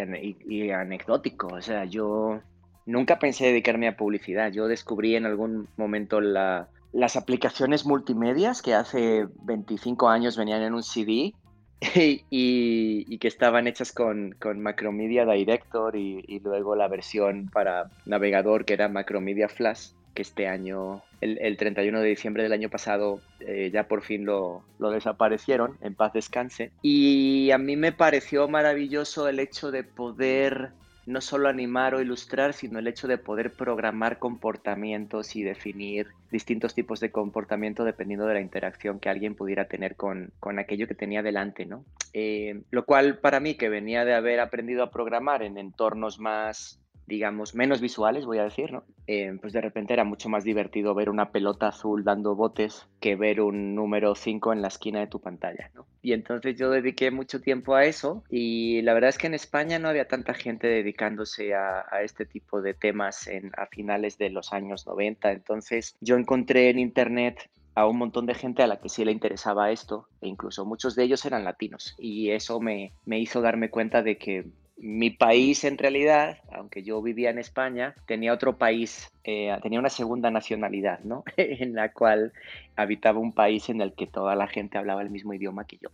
y 0.48 0.70
anecdótico. 0.70 1.48
O 1.48 1.60
sea, 1.60 1.84
yo 1.84 2.40
nunca 2.86 3.18
pensé 3.18 3.46
dedicarme 3.46 3.88
a 3.88 3.96
publicidad. 3.96 4.52
Yo 4.52 4.68
descubrí 4.68 5.16
en 5.16 5.26
algún 5.26 5.68
momento 5.76 6.20
las 6.20 7.16
aplicaciones 7.16 7.86
multimedias 7.86 8.62
que 8.62 8.74
hace 8.74 9.26
25 9.44 10.08
años 10.08 10.36
venían 10.36 10.62
en 10.62 10.74
un 10.74 10.82
CD 10.82 11.34
y, 12.30 13.18
que 13.18 13.28
estaban 13.28 13.66
hechas 13.66 13.92
con, 13.92 14.36
Macromedia 14.56 15.24
Director 15.24 15.96
y, 15.96 16.40
luego 16.40 16.76
la 16.76 16.88
versión 16.88 17.48
para 17.52 17.90
navegador 18.06 18.64
que 18.64 18.74
era 18.74 18.88
Macromedia 18.88 19.48
Flash, 19.48 19.90
que 20.14 20.22
este 20.22 20.46
año, 20.46 21.02
el, 21.20 21.56
31 21.56 22.00
de 22.00 22.08
diciembre 22.08 22.42
del 22.42 22.52
año 22.52 22.68
pasado, 22.68 23.20
eh, 23.40 23.70
ya 23.72 23.88
por 23.88 24.02
fin 24.02 24.26
lo 24.26 24.62
desaparecieron, 24.78 25.78
en 25.80 25.94
paz 25.94 26.12
descanse. 26.12 26.70
Y 26.82 27.50
a 27.50 27.58
mí 27.58 27.76
me 27.76 27.92
pareció 27.92 28.46
maravilloso 28.48 29.28
el 29.28 29.38
hecho 29.38 29.70
de 29.70 29.84
poder 29.84 30.72
no 31.06 31.20
solo 31.20 31.48
animar 31.48 31.94
o 31.94 32.00
ilustrar, 32.00 32.52
sino 32.52 32.78
el 32.78 32.86
hecho 32.86 33.08
de 33.08 33.18
poder 33.18 33.52
programar 33.52 34.18
comportamientos 34.18 35.34
y 35.36 35.42
definir 35.42 36.08
distintos 36.30 36.74
tipos 36.74 37.00
de 37.00 37.10
comportamiento 37.10 37.84
dependiendo 37.84 38.26
de 38.26 38.34
la 38.34 38.40
interacción 38.40 39.00
que 39.00 39.08
alguien 39.08 39.34
pudiera 39.34 39.66
tener 39.66 39.96
con, 39.96 40.32
aquello 40.58 40.86
que 40.86 40.94
tenía 40.94 41.22
delante, 41.22 41.66
¿no? 41.66 41.84
Eh, 42.12 42.62
lo 42.70 42.84
cual 42.84 43.18
para 43.18 43.40
mí, 43.40 43.54
que 43.54 43.68
venía 43.68 44.04
de 44.04 44.14
haber 44.14 44.40
aprendido 44.40 44.82
a 44.82 44.90
programar 44.90 45.42
en 45.42 45.58
entornos 45.58 46.18
más 46.18 46.81
digamos, 47.06 47.54
menos 47.54 47.80
visuales, 47.80 48.24
voy 48.24 48.38
a 48.38 48.44
decir, 48.44 48.72
¿no? 48.72 48.84
Eh, 49.06 49.36
pues 49.40 49.52
de 49.52 49.60
repente 49.60 49.92
era 49.92 50.04
mucho 50.04 50.28
más 50.28 50.44
divertido 50.44 50.94
ver 50.94 51.10
una 51.10 51.30
pelota 51.30 51.68
azul 51.68 52.04
dando 52.04 52.34
botes 52.34 52.86
que 53.00 53.16
ver 53.16 53.40
un 53.40 53.74
número 53.74 54.14
5 54.14 54.52
en 54.52 54.62
la 54.62 54.68
esquina 54.68 55.00
de 55.00 55.08
tu 55.08 55.20
pantalla, 55.20 55.70
¿no? 55.74 55.86
Y 56.02 56.12
entonces 56.12 56.56
yo 56.56 56.70
dediqué 56.70 57.10
mucho 57.10 57.40
tiempo 57.40 57.74
a 57.74 57.84
eso 57.84 58.22
y 58.30 58.82
la 58.82 58.94
verdad 58.94 59.10
es 59.10 59.18
que 59.18 59.26
en 59.26 59.34
España 59.34 59.78
no 59.78 59.88
había 59.88 60.08
tanta 60.08 60.34
gente 60.34 60.66
dedicándose 60.66 61.54
a, 61.54 61.84
este 62.02 62.26
tipo 62.26 62.62
de 62.62 62.74
temas 62.74 63.26
en, 63.28 63.52
a 63.56 63.66
finales 63.66 64.18
de 64.18 64.30
los 64.30 64.52
años 64.52 64.86
90, 64.86 65.32
entonces 65.32 65.96
yo 66.00 66.16
encontré 66.16 66.70
en 66.70 66.78
internet 66.78 67.50
a 67.74 67.86
un 67.86 67.98
montón 67.98 68.26
de 68.26 68.34
gente 68.34 68.62
a 68.62 68.66
la 68.66 68.80
que 68.80 68.88
sí 68.88 69.04
le 69.04 69.12
interesaba 69.12 69.70
esto, 69.70 70.08
e 70.20 70.28
incluso 70.28 70.64
muchos 70.64 70.94
de 70.94 71.04
ellos 71.04 71.24
eran 71.24 71.44
latinos, 71.44 71.94
y 71.98 72.30
eso 72.30 72.60
me, 72.60 72.92
me 73.06 73.18
hizo 73.18 73.40
darme 73.40 73.70
cuenta 73.70 74.02
de 74.02 74.18
que 74.18 74.46
mi 74.76 75.10
país 75.10 75.64
en 75.64 75.78
realidad, 75.78 76.38
aunque 76.52 76.82
yo 76.82 77.00
vivía 77.00 77.30
en 77.30 77.38
España, 77.38 77.94
tenía 78.06 78.32
otro 78.32 78.58
país, 78.58 79.10
eh, 79.24 79.56
tenía 79.62 79.78
una 79.78 79.90
segunda 79.90 80.30
nacionalidad, 80.30 81.00
¿no? 81.00 81.24
en 81.36 81.74
la 81.74 81.92
cual 81.92 82.32
habitaba 82.76 83.18
un 83.18 83.32
país 83.32 83.68
en 83.68 83.80
el 83.80 83.92
que 83.92 84.06
toda 84.06 84.34
la 84.34 84.48
gente 84.48 84.78
hablaba 84.78 85.02
el 85.02 85.10
mismo 85.10 85.34
idioma 85.34 85.66
que 85.66 85.78
yo. 85.78 85.90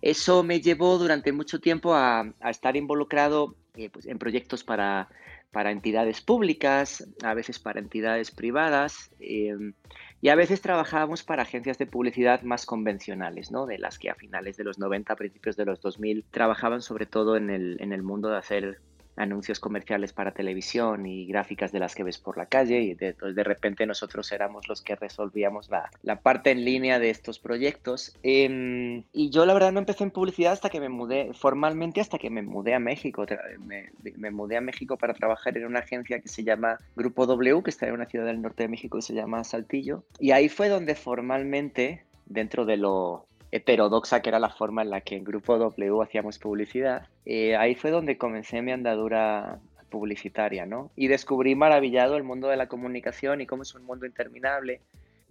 Eso 0.00 0.42
me 0.42 0.60
llevó 0.60 0.98
durante 0.98 1.32
mucho 1.32 1.60
tiempo 1.60 1.94
a, 1.94 2.32
estar 2.48 2.76
involucrado 2.76 3.56
eh, 3.76 3.90
pues, 3.90 4.06
en 4.06 4.18
proyectos 4.18 4.64
para, 4.64 5.08
para, 5.50 5.70
entidades 5.70 6.20
públicas, 6.20 7.06
a 7.22 7.34
veces 7.34 7.58
para 7.58 7.80
entidades 7.80 8.30
privadas. 8.30 9.10
Em, 9.20 9.74
y 10.22 10.28
a 10.28 10.34
veces 10.34 10.60
trabajábamos 10.60 11.22
para 11.22 11.42
agencias 11.42 11.78
de 11.78 11.86
publicidad 11.86 12.42
más 12.42 12.66
convencionales, 12.66 13.50
¿no? 13.50 13.66
De 13.66 13.78
las 13.78 13.98
que 13.98 14.10
a 14.10 14.14
finales 14.14 14.56
de 14.56 14.64
los 14.64 14.78
90, 14.78 15.16
principios 15.16 15.56
de 15.56 15.64
los 15.64 15.80
2000, 15.80 16.24
trabajaban 16.30 16.82
sobre 16.82 17.06
todo 17.06 17.36
en 17.36 17.48
el, 17.48 17.78
en 17.80 17.92
el 17.92 18.02
mundo 18.02 18.28
de 18.28 18.36
hacer 18.36 18.80
anuncios 19.20 19.60
comerciales 19.60 20.12
para 20.12 20.32
televisión 20.32 21.04
y 21.06 21.26
gráficas 21.26 21.72
de 21.72 21.78
las 21.78 21.94
que 21.94 22.02
ves 22.02 22.18
por 22.18 22.38
la 22.38 22.46
calle 22.46 22.80
y 22.80 22.94
de, 22.94 23.12
pues, 23.14 23.34
de 23.34 23.44
repente 23.44 23.86
nosotros 23.86 24.32
éramos 24.32 24.66
los 24.68 24.80
que 24.82 24.96
resolvíamos 24.96 25.68
la, 25.70 25.90
la 26.02 26.20
parte 26.20 26.50
en 26.50 26.64
línea 26.64 26.98
de 26.98 27.10
estos 27.10 27.38
proyectos. 27.38 28.16
Em, 28.22 29.04
y 29.12 29.30
yo 29.30 29.44
la 29.44 29.54
verdad 29.54 29.72
no 29.72 29.80
empecé 29.80 30.04
en 30.04 30.10
publicidad 30.10 30.52
hasta 30.52 30.70
que 30.70 30.80
me 30.80 30.88
mudé, 30.88 31.32
formalmente 31.34 32.00
hasta 32.00 32.18
que 32.18 32.30
me 32.30 32.42
mudé 32.42 32.74
a 32.74 32.80
México. 32.80 33.26
Me, 33.58 33.90
me, 34.16 34.30
mudé 34.30 34.56
a 34.56 34.60
México 34.60 34.96
para 34.96 35.12
trabajar 35.12 35.56
en 35.58 35.66
una 35.66 35.80
agencia 35.80 36.20
que 36.20 36.28
se 36.28 36.42
llama 36.42 36.78
Grupo 36.96 37.26
W, 37.26 37.62
que 37.62 37.70
está 37.70 37.86
en 37.86 37.94
una 37.94 38.06
ciudad 38.06 38.26
del 38.26 38.40
norte 38.40 38.62
de 38.62 38.68
México 38.68 38.98
que 38.98 39.02
se 39.02 39.14
llama 39.14 39.44
Saltillo. 39.44 40.02
Y 40.18 40.30
ahí 40.30 40.48
fue 40.48 40.68
donde 40.68 40.94
formalmente, 40.94 42.04
dentro 42.26 42.64
de 42.64 42.78
lo 42.78 43.26
heterodoxa 43.52 44.20
que 44.22 44.28
era 44.28 44.38
la 44.38 44.50
forma 44.50 44.82
en 44.82 44.90
la 44.90 45.00
que 45.00 45.16
en 45.16 45.24
Grupo 45.24 45.58
W 45.58 46.02
hacíamos 46.02 46.38
publicidad, 46.38 47.08
eh, 47.24 47.56
ahí 47.56 47.74
fue 47.74 47.90
donde 47.90 48.18
comencé 48.18 48.62
mi 48.62 48.72
andadura 48.72 49.58
publicitaria, 49.90 50.66
¿no? 50.66 50.90
Y 50.96 51.08
descubrí 51.08 51.54
maravillado 51.54 52.16
el 52.16 52.22
mundo 52.22 52.48
de 52.48 52.56
la 52.56 52.68
comunicación 52.68 53.40
y 53.40 53.46
cómo 53.46 53.62
es 53.62 53.74
un 53.74 53.84
mundo 53.84 54.06
interminable 54.06 54.80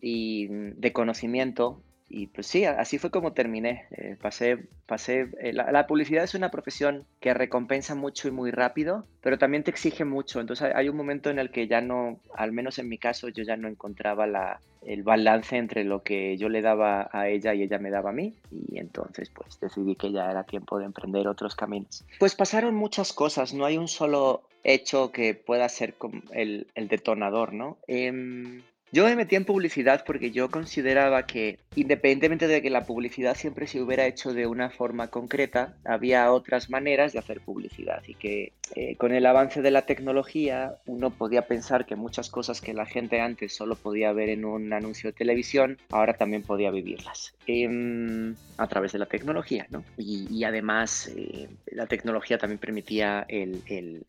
y 0.01 0.47
de 0.49 0.93
conocimiento 0.93 1.81
y 2.09 2.27
pues 2.27 2.47
sí, 2.47 2.65
así 2.65 2.97
fue 2.97 3.11
como 3.11 3.33
terminé. 3.33 3.85
Eh, 3.91 4.17
pasé, 4.19 4.67
pasé, 4.87 5.29
eh, 5.39 5.53
la, 5.53 5.85
publicidad 5.85 6.23
es 6.23 6.33
una 6.33 6.49
profesión 6.49 7.05
que 7.19 7.33
recompensa 7.33 7.93
mucho 7.93 8.27
y 8.27 8.31
muy 8.31 8.49
rápido, 8.51 9.05
pero 9.21 9.37
también 9.37 9.63
te 9.63 9.71
exige 9.71 10.05
mucho. 10.05 10.41
Entonces 10.41 10.71
hay 10.73 10.89
un 10.89 10.97
momento 10.97 11.29
en 11.29 11.37
el 11.37 11.51
que 11.51 11.67
ya 11.67 11.81
no, 11.81 12.19
al 12.35 12.51
menos 12.51 12.79
en 12.79 12.89
mi 12.89 12.97
caso, 12.97 13.29
yo 13.29 13.43
ya 13.43 13.57
no 13.57 13.67
encontraba 13.67 14.25
la, 14.25 14.59
el 14.81 15.03
balance 15.03 15.55
entre 15.55 15.83
lo 15.83 16.01
que 16.01 16.35
yo 16.37 16.49
le 16.49 16.61
daba 16.61 17.09
a 17.11 17.27
ella 17.29 17.53
y 17.53 17.61
ella 17.61 17.77
me 17.77 17.91
daba 17.91 18.09
a 18.09 18.13
mí. 18.13 18.35
Y 18.51 18.79
entonces 18.79 19.29
pues 19.29 19.59
decidí 19.59 19.95
que 19.95 20.11
ya 20.11 20.31
era 20.31 20.43
tiempo 20.43 20.79
de 20.79 20.85
emprender 20.85 21.27
otros 21.27 21.55
caminos. 21.55 22.05
Pues 22.19 22.35
pasaron 22.35 22.73
muchas 22.73 23.13
cosas, 23.13 23.53
no 23.53 23.65
hay 23.65 23.77
un 23.77 23.87
solo 23.87 24.43
hecho 24.63 25.11
que 25.11 25.35
pueda 25.35 25.69
ser 25.69 25.95
el, 26.31 26.67
el 26.75 26.87
detonador, 26.87 27.53
¿no? 27.53 27.77
Em, 27.87 28.61
yo 28.91 29.05
me 29.05 29.15
metí 29.15 29.35
en 29.35 29.45
publicidad 29.45 30.03
porque 30.05 30.31
yo 30.31 30.49
consideraba 30.49 31.25
que, 31.25 31.59
independientemente 31.75 32.47
de 32.47 32.61
que 32.61 32.69
la 32.69 32.85
publicidad 32.85 33.35
siempre 33.35 33.67
se 33.67 33.81
hubiera 33.81 34.07
hecho 34.07 34.33
de 34.33 34.47
una 34.47 34.69
forma 34.71 35.09
concreta, 35.09 35.75
había 35.85 36.31
otras 36.31 36.69
maneras 36.69 37.13
de 37.13 37.19
hacer 37.19 37.41
publicidad 37.41 38.01
y 38.07 38.15
que 38.15 38.53
eh, 38.75 38.95
con 38.95 39.13
el 39.13 39.25
avance 39.25 39.61
de 39.61 39.71
la 39.71 39.83
tecnología 39.83 40.75
uno 40.85 41.11
podía 41.11 41.43
pensar 41.43 41.85
que 41.85 41.95
muchas 41.95 42.29
cosas 42.29 42.61
que 42.61 42.73
la 42.73 42.85
gente 42.85 43.21
antes 43.21 43.55
solo 43.55 43.75
podía 43.75 44.11
ver 44.13 44.29
en 44.29 44.45
un 44.45 44.73
anuncio 44.73 45.09
de 45.09 45.17
televisión, 45.17 45.77
ahora 45.91 46.13
también 46.13 46.43
podía 46.43 46.71
vivirlas 46.71 47.33
em, 47.47 48.35
a 48.57 48.67
través 48.67 48.91
de 48.91 48.99
la 48.99 49.05
tecnología, 49.05 49.67
¿no? 49.69 49.83
Y, 49.97 50.43
además 50.43 51.11
eh, 51.15 51.47
la 51.67 51.85
tecnología 51.85 52.37
también 52.37 52.59
permitía 52.59 53.25
el, 53.27 53.61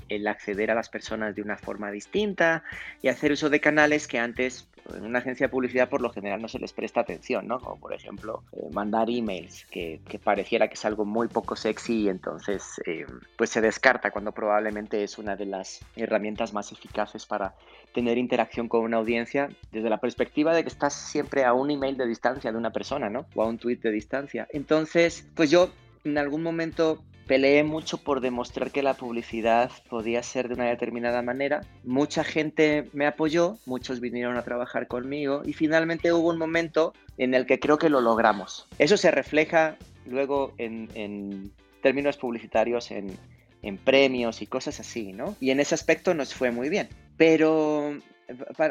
el 0.08 0.26
acceder 0.26 0.70
a 0.70 0.74
las 0.74 0.88
personas 0.88 1.34
de 1.34 1.42
una 1.42 1.56
forma 1.56 1.90
distinta 1.90 2.62
y 3.02 3.08
hacer 3.08 3.32
uso 3.32 3.50
de 3.50 3.60
canales 3.60 4.06
que 4.06 4.18
antes 4.18 4.69
en 4.94 5.04
una 5.04 5.20
agencia 5.20 5.46
de 5.46 5.50
publicidad 5.50 5.88
por 5.88 6.00
lo 6.00 6.10
general 6.10 6.40
no 6.40 6.48
se 6.48 6.58
les 6.58 6.72
presta 6.72 7.00
atención, 7.00 7.46
¿no? 7.46 7.60
Como 7.60 7.80
por 7.80 7.92
ejemplo 7.92 8.42
eh, 8.52 8.68
mandar 8.72 9.08
emails, 9.10 9.66
que, 9.66 10.00
pareciera 10.22 10.68
que 10.68 10.74
es 10.74 10.84
algo 10.84 11.04
muy 11.04 11.28
poco 11.28 11.56
sexy 11.56 12.02
y 12.02 12.08
entonces 12.08 12.80
eh, 12.86 13.06
pues 13.36 13.50
se 13.50 13.60
descarta 13.60 14.10
cuando 14.10 14.32
probablemente 14.32 15.02
es 15.02 15.18
una 15.18 15.36
de 15.36 15.46
las 15.46 15.80
herramientas 15.96 16.52
más 16.52 16.72
eficaces 16.72 17.26
para 17.26 17.54
tener 17.92 18.18
interacción 18.18 18.68
con 18.68 18.82
una 18.82 18.98
audiencia 18.98 19.48
desde 19.72 19.90
la 19.90 19.98
perspectiva 19.98 20.54
de 20.54 20.62
que 20.62 20.68
estás 20.68 20.94
siempre 20.94 21.44
a 21.44 21.52
un 21.52 21.70
email 21.70 21.96
de 21.96 22.06
distancia 22.06 22.52
de 22.52 22.58
una 22.58 22.70
persona, 22.70 23.10
¿no? 23.10 23.26
O 23.34 23.42
a 23.42 23.46
un 23.46 23.58
tweet 23.58 23.78
de 23.78 23.90
distancia. 23.90 24.46
Entonces, 24.52 25.26
pues 25.34 25.50
yo 25.50 25.70
en 26.04 26.18
algún 26.18 26.42
momento 26.42 27.02
peleé 27.30 27.62
mucho 27.62 27.98
por 27.98 28.20
demostrar 28.20 28.72
que 28.72 28.82
la 28.82 28.94
publicidad 28.94 29.70
podía 29.88 30.20
ser 30.20 30.48
de 30.48 30.54
una 30.54 30.64
determinada 30.64 31.22
manera. 31.22 31.60
Mucha 31.84 32.24
gente 32.24 32.88
me 32.92 33.06
apoyó, 33.06 33.56
muchos 33.66 34.00
vinieron 34.00 34.36
a 34.36 34.42
trabajar 34.42 34.88
conmigo 34.88 35.42
y 35.44 35.52
finalmente 35.52 36.12
hubo 36.12 36.28
un 36.28 36.38
momento 36.38 36.92
en 37.18 37.34
el 37.34 37.46
que 37.46 37.60
creo 37.60 37.78
que 37.78 37.88
lo 37.88 38.00
logramos. 38.00 38.66
Eso 38.80 38.96
se 38.96 39.12
refleja 39.12 39.76
luego 40.06 40.54
en, 40.58 41.52
términos 41.82 42.16
publicitarios 42.16 42.90
en, 42.90 43.16
en 43.62 43.78
premios 43.78 44.42
y 44.42 44.48
cosas 44.48 44.80
así, 44.80 45.12
¿no? 45.12 45.36
Y 45.38 45.52
en 45.52 45.60
ese 45.60 45.76
aspecto 45.76 46.14
nos 46.14 46.34
fue 46.34 46.50
muy 46.50 46.68
bien. 46.68 46.88
Pero 47.16 47.96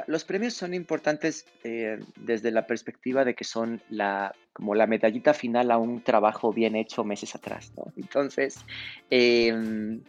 los 0.07 0.25
premios 0.25 0.53
son 0.53 0.73
importantes 0.73 1.45
eh, 1.63 1.99
desde 2.15 2.51
la 2.51 2.65
perspectiva 2.65 3.25
de 3.25 3.35
que 3.35 3.43
son 3.43 3.81
la, 3.89 4.33
como 4.53 4.75
la 4.75 4.87
medallita 4.87 5.33
final 5.33 5.71
a 5.71 5.77
un 5.77 6.01
trabajo 6.01 6.53
bien 6.53 6.75
hecho 6.75 7.03
meses 7.03 7.35
atrás, 7.35 7.71
Entonces, 7.95 8.57
em, 9.09 10.01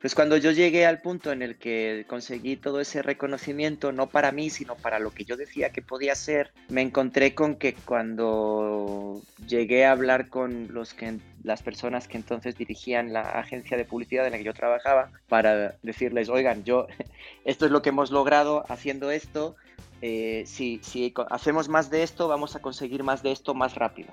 pues 0.00 0.14
cuando 0.14 0.36
yo 0.36 0.50
llegué 0.50 0.86
al 0.86 1.00
punto 1.00 1.32
en 1.32 1.42
el 1.42 1.56
que 1.56 2.04
conseguí 2.08 2.56
todo 2.56 2.80
ese 2.80 3.02
reconocimiento, 3.02 3.92
no 3.92 4.08
para 4.08 4.32
mí, 4.32 4.50
sino 4.50 4.76
para 4.76 4.98
lo 4.98 5.10
que 5.10 5.24
yo 5.24 5.36
decía 5.36 5.70
que 5.70 5.82
podía 5.82 6.14
ser, 6.14 6.52
me 6.68 6.82
encontré 6.82 7.34
con 7.34 7.56
que 7.56 7.74
cuando 7.74 9.20
llegué 9.46 9.84
a 9.84 9.92
hablar 9.92 10.28
con 10.28 10.72
los 10.72 10.94
que, 10.94 11.18
las 11.42 11.62
personas 11.62 12.08
que 12.08 12.16
entonces 12.16 12.56
dirigían 12.56 13.12
la 13.12 13.22
agencia 13.22 13.76
de 13.76 13.84
publicidad 13.84 14.26
en 14.26 14.32
la 14.32 14.38
que 14.38 14.44
yo 14.44 14.54
trabajaba, 14.54 15.10
para 15.28 15.74
decirles, 15.82 16.28
oigan, 16.28 16.64
yo, 16.64 16.86
esto 17.44 17.66
es 17.66 17.72
lo 17.72 17.82
que 17.82 17.90
hemos 17.90 18.10
logrado 18.10 18.64
haciendo 18.68 19.10
esto, 19.10 19.56
eh, 20.02 20.44
si, 20.46 20.80
si, 20.82 21.12
hacemos 21.30 21.68
más 21.68 21.90
de 21.90 22.02
esto, 22.02 22.28
vamos 22.28 22.56
a 22.56 22.60
conseguir 22.60 23.02
más 23.02 23.22
de 23.22 23.32
esto 23.32 23.54
más 23.54 23.74
rápido. 23.74 24.10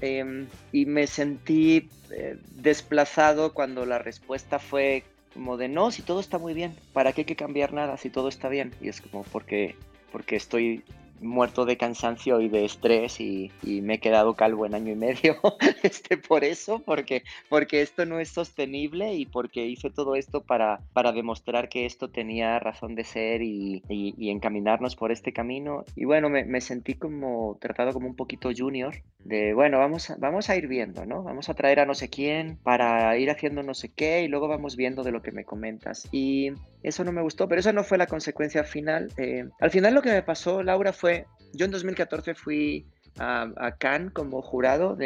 Em, 0.00 0.46
y 0.72 0.86
me 0.86 1.06
sentí 1.06 1.88
eh, 2.10 2.38
desplazado 2.56 3.54
cuando 3.54 3.86
la 3.86 3.98
respuesta 3.98 4.58
fue 4.58 5.04
como 5.32 5.56
de 5.56 5.68
no, 5.68 5.92
si 5.92 6.02
todo 6.02 6.18
está 6.18 6.38
muy 6.38 6.54
bien, 6.54 6.76
¿para 6.92 7.12
qué 7.12 7.20
hay 7.20 7.24
que 7.24 7.36
cambiar 7.36 7.72
nada 7.72 7.96
si 7.96 8.10
todo 8.10 8.28
está 8.28 8.48
bien? 8.48 8.74
Y 8.80 8.88
es 8.88 9.00
como 9.00 9.22
porque, 9.22 9.76
porque 10.10 10.34
estoy 10.34 10.82
muerto 11.20 11.64
de 11.64 11.76
cansancio 11.76 12.40
y 12.40 12.48
de 12.48 12.64
estrés 12.64 13.20
y, 13.20 13.50
me 13.62 13.94
he 13.94 13.98
quedado 14.00 14.34
calvo 14.34 14.66
en 14.66 14.74
año 14.74 14.92
y 14.92 14.96
medio 14.96 15.36
este, 15.82 16.18
por 16.18 16.44
eso, 16.44 16.80
porque, 16.84 17.22
porque 17.48 17.82
esto 17.82 18.04
no 18.04 18.20
es 18.20 18.28
sostenible 18.28 19.14
y 19.14 19.26
porque 19.26 19.66
hice 19.66 19.90
todo 19.90 20.14
esto 20.16 20.42
para, 20.42 20.80
para 20.92 21.12
demostrar 21.12 21.68
que 21.68 21.86
esto 21.86 22.08
tenía 22.08 22.58
razón 22.58 22.94
de 22.94 23.04
ser 23.04 23.42
y, 23.42 23.82
encaminarnos 24.30 24.96
por 24.96 25.10
este 25.12 25.32
camino. 25.32 25.84
Y 25.96 26.04
bueno, 26.04 26.28
me, 26.28 26.60
sentí 26.60 26.94
como 26.94 27.58
tratado 27.60 27.92
como 27.92 28.06
un 28.06 28.16
poquito 28.16 28.50
junior, 28.56 28.94
de 29.24 29.54
bueno, 29.54 29.78
vamos 29.78 30.12
vamos 30.18 30.48
a 30.48 30.56
ir 30.56 30.68
viendo, 30.68 31.04
¿no? 31.04 31.22
Vamos 31.22 31.48
a 31.48 31.54
traer 31.54 31.80
a 31.80 31.86
no 31.86 31.94
sé 31.94 32.08
quién 32.08 32.56
para 32.62 33.16
ir 33.18 33.30
haciendo 33.30 33.62
no 33.62 33.74
sé 33.74 33.90
qué 33.92 34.22
y 34.22 34.28
luego 34.28 34.48
vamos 34.48 34.76
viendo 34.76 35.02
de 35.02 35.12
lo 35.12 35.22
que 35.22 35.32
me 35.32 35.44
comentas. 35.44 36.08
Y 36.12 36.52
eso 36.82 37.04
no 37.04 37.12
me 37.12 37.22
gustó, 37.22 37.48
pero 37.48 37.60
esa 37.60 37.72
no 37.72 37.84
fue 37.84 37.98
la 37.98 38.06
consecuencia 38.06 38.64
final. 38.64 39.12
Eh, 39.16 39.48
al 39.60 39.70
final 39.70 39.94
lo 39.94 40.02
que 40.02 40.10
me 40.10 40.22
pasó, 40.22 40.62
Laura, 40.62 40.92
fue, 40.92 41.09
yo 41.52 41.64
en 41.64 41.70
2014 41.70 42.34
fui 42.34 42.86
a, 43.18 43.74
Cannes 43.78 44.12
como 44.12 44.42
jurado 44.42 44.96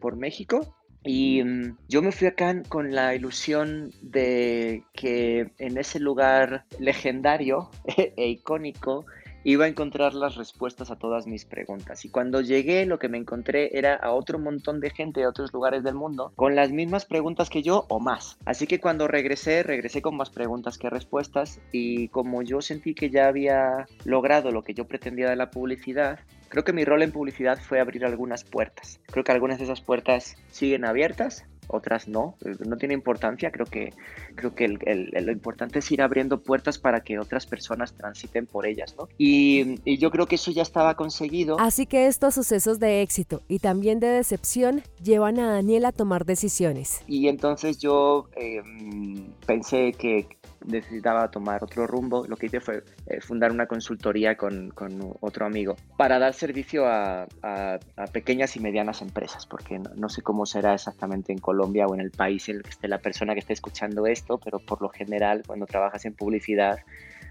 por 0.00 0.16
México 0.16 0.74
y 1.02 1.42
mm, 1.42 1.76
yo 1.88 2.02
me 2.02 2.12
fui 2.12 2.28
a 2.28 2.34
Cannes 2.34 2.68
con 2.68 2.94
la 2.94 3.14
ilusión 3.14 3.92
de 4.02 4.84
que 4.92 5.50
en 5.58 5.78
ese 5.78 5.98
lugar 5.98 6.64
legendario 6.78 7.70
e 7.96 8.28
icónico 8.28 9.06
iba 9.44 9.64
a 9.64 9.68
encontrar 9.68 10.14
las 10.14 10.36
respuestas 10.36 10.90
a 10.90 10.96
todas 10.96 11.26
mis 11.26 11.44
preguntas. 11.44 12.04
Y 12.04 12.10
cuando 12.10 12.40
llegué, 12.40 12.86
lo 12.86 12.98
que 12.98 13.08
me 13.08 13.18
encontré 13.18 13.76
era 13.78 13.94
a 13.94 14.12
otro 14.12 14.38
montón 14.38 14.80
de 14.80 14.90
gente 14.90 15.20
de 15.20 15.26
otros 15.26 15.52
lugares 15.52 15.82
del 15.82 15.94
mundo 15.94 16.32
con 16.36 16.54
las 16.54 16.70
mismas 16.70 17.04
preguntas 17.04 17.50
que 17.50 17.62
yo 17.62 17.86
o 17.88 18.00
más. 18.00 18.38
Así 18.44 18.66
que 18.66 18.80
cuando 18.80 19.08
regresé, 19.08 19.62
regresé 19.62 20.02
con 20.02 20.16
más 20.16 20.30
preguntas 20.30 20.78
que 20.78 20.90
respuestas. 20.90 21.60
Y 21.72 22.08
como 22.08 22.42
yo 22.42 22.60
sentí 22.60 22.94
que 22.94 23.10
ya 23.10 23.28
había 23.28 23.86
logrado 24.04 24.50
lo 24.50 24.62
que 24.62 24.74
yo 24.74 24.86
pretendía 24.86 25.30
de 25.30 25.36
la 25.36 25.50
publicidad, 25.50 26.20
creo 26.48 26.64
que 26.64 26.72
mi 26.72 26.84
rol 26.84 27.02
en 27.02 27.12
publicidad 27.12 27.58
fue 27.58 27.80
abrir 27.80 28.04
algunas 28.04 28.44
puertas. 28.44 29.00
Creo 29.06 29.24
que 29.24 29.32
algunas 29.32 29.58
de 29.58 29.64
esas 29.64 29.80
puertas 29.80 30.36
siguen 30.50 30.84
abiertas, 30.84 31.44
otras 31.72 32.08
no, 32.08 32.36
no 32.66 32.76
tiene 32.76 32.94
importancia, 32.94 33.50
creo 33.50 33.66
que, 33.66 33.92
creo 34.34 34.54
que 34.54 34.68
lo 34.68 35.32
importante 35.32 35.78
es 35.78 35.90
ir 35.90 36.02
abriendo 36.02 36.40
puertas 36.40 36.78
para 36.78 37.00
que 37.00 37.18
otras 37.18 37.46
personas 37.46 37.94
transiten 37.94 38.46
por 38.46 38.66
ellas, 38.66 38.94
¿no? 38.96 39.08
Y, 39.18 39.78
yo 39.98 40.10
creo 40.10 40.26
que 40.26 40.36
eso 40.36 40.50
ya 40.50 40.62
estaba 40.62 40.94
conseguido. 40.94 41.58
Así 41.60 41.86
que 41.86 42.06
estos 42.06 42.34
sucesos 42.34 42.78
de 42.78 43.02
éxito 43.02 43.42
y 43.48 43.58
también 43.58 44.00
de 44.00 44.06
decepción 44.06 44.82
llevan 45.02 45.38
a 45.38 45.52
Daniel 45.52 45.84
a 45.84 45.92
tomar 45.92 46.24
decisiones. 46.24 47.02
Y 47.06 47.28
entonces 47.28 47.78
yo 47.78 48.28
em, 48.36 49.26
pensé 49.46 49.92
que 49.92 50.26
necesitaba 50.66 51.30
tomar 51.30 51.62
otro 51.62 51.86
rumbo, 51.86 52.26
lo 52.26 52.36
que 52.36 52.46
hice 52.46 52.60
fue 52.60 52.82
eh, 53.06 53.20
fundar 53.20 53.52
una 53.52 53.66
consultoría 53.66 54.36
con, 54.36 54.70
con, 54.70 54.90
otro 55.20 55.46
amigo 55.46 55.76
para 55.96 56.18
dar 56.18 56.34
servicio 56.34 56.86
a, 56.86 57.26
a, 57.42 57.78
pequeñas 58.12 58.56
y 58.56 58.60
medianas 58.60 59.02
empresas, 59.02 59.46
porque 59.46 59.78
no, 59.78 60.08
sé 60.08 60.22
cómo 60.22 60.46
será 60.46 60.74
exactamente 60.74 61.32
en 61.32 61.38
Colombia 61.38 61.86
o 61.86 61.94
en 61.94 62.00
el 62.00 62.10
país 62.10 62.48
en 62.48 62.56
el 62.56 62.62
que 62.62 62.70
esté 62.70 62.88
la 62.88 62.98
persona 62.98 63.34
que 63.34 63.40
esté 63.40 63.52
escuchando 63.52 64.06
esto, 64.06 64.38
pero 64.38 64.58
por 64.58 64.82
lo 64.82 64.88
general 64.88 65.42
cuando 65.46 65.66
trabajas 65.66 66.04
en 66.04 66.14
publicidad 66.14 66.78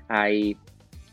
hay 0.07 0.57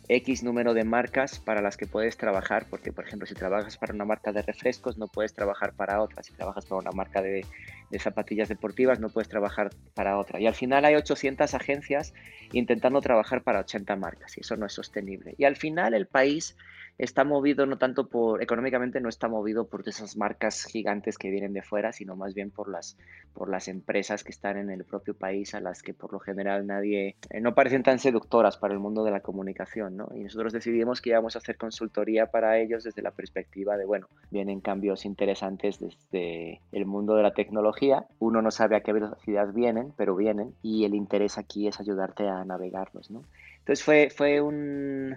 X 0.08 0.42
número 0.42 0.74
de 0.74 0.84
marcas 0.84 1.38
para 1.40 1.60
las 1.60 1.76
que 1.76 1.86
puedes 1.86 2.16
trabajar, 2.16 2.66
porque 2.70 2.92
por 2.92 3.06
ejemplo 3.06 3.26
si 3.26 3.34
trabajas 3.34 3.76
para 3.76 3.94
una 3.94 4.04
marca 4.04 4.32
de 4.32 4.42
refrescos 4.42 4.98
no 4.98 5.08
puedes 5.08 5.34
trabajar 5.34 5.72
para 5.74 6.00
otra, 6.00 6.22
si 6.22 6.32
trabajas 6.32 6.64
para 6.66 6.80
una 6.80 6.92
marca 6.92 7.22
de, 7.22 7.44
de, 7.90 7.98
zapatillas 7.98 8.48
deportivas 8.48 9.00
no 9.00 9.08
puedes 9.08 9.28
trabajar 9.28 9.70
para 9.94 10.18
otra. 10.18 10.40
Y 10.40 10.46
al 10.46 10.54
final 10.54 10.84
hay 10.84 10.94
800 10.94 11.54
agencias 11.54 12.14
intentando 12.52 13.00
trabajar 13.00 13.42
para 13.42 13.60
80 13.60 13.96
marcas 13.96 14.36
y 14.36 14.40
eso 14.40 14.56
no 14.56 14.66
es 14.66 14.72
sostenible. 14.72 15.34
Y 15.38 15.44
al 15.44 15.56
final 15.56 15.94
el 15.94 16.06
país 16.06 16.56
está 16.98 17.24
movido 17.24 17.66
no 17.66 17.78
tanto 17.78 18.08
por, 18.08 18.42
económicamente 18.42 19.00
no 19.00 19.08
está 19.08 19.28
movido 19.28 19.66
por 19.66 19.86
esas 19.86 20.16
marcas 20.16 20.64
gigantes 20.64 21.18
que 21.18 21.30
vienen 21.30 21.52
de 21.52 21.62
fuera, 21.62 21.92
sino 21.92 22.16
más 22.16 22.34
bien 22.34 22.50
por 22.50 22.68
las, 22.68 22.96
por 23.34 23.50
las 23.50 23.68
empresas 23.68 24.24
que 24.24 24.30
están 24.30 24.56
en 24.56 24.70
el 24.70 24.84
propio 24.84 25.14
país 25.14 25.54
a 25.54 25.60
las 25.60 25.82
que 25.82 25.94
por 25.94 26.12
lo 26.12 26.18
general 26.18 26.66
nadie, 26.66 27.16
eh, 27.30 27.40
no 27.40 27.54
parecen 27.54 27.82
tan 27.82 27.98
seductoras 27.98 28.56
para 28.56 28.72
el 28.72 28.80
mundo 28.80 29.04
de 29.04 29.10
la 29.10 29.20
comunicación, 29.20 29.96
¿no? 29.96 30.08
Y 30.14 30.24
nosotros 30.24 30.52
decidimos 30.52 31.00
que 31.00 31.10
íbamos 31.10 31.36
a 31.36 31.38
hacer 31.38 31.56
consultoría 31.56 32.26
para 32.26 32.58
ellos 32.58 32.84
desde 32.84 33.02
la 33.02 33.10
perspectiva 33.10 33.76
de, 33.76 33.84
bueno, 33.84 34.08
vienen 34.30 34.60
cambios 34.60 35.04
interesantes 35.04 35.78
desde 35.78 36.60
el 36.72 36.86
mundo 36.86 37.14
de 37.14 37.22
la 37.22 37.34
tecnología, 37.34 38.06
uno 38.18 38.40
no 38.40 38.50
sabe 38.50 38.76
a 38.76 38.80
qué 38.80 38.92
velocidad 38.92 39.52
vienen, 39.52 39.92
pero 39.96 40.16
vienen, 40.16 40.54
y 40.62 40.84
el 40.84 40.94
interés 40.94 41.38
aquí 41.38 41.68
es 41.68 41.80
ayudarte 41.80 42.28
a 42.28 42.44
navegarlos, 42.44 43.10
¿no? 43.10 43.22
Entonces 43.58 43.84
fue, 43.84 44.10
fue 44.10 44.40
un, 44.40 45.16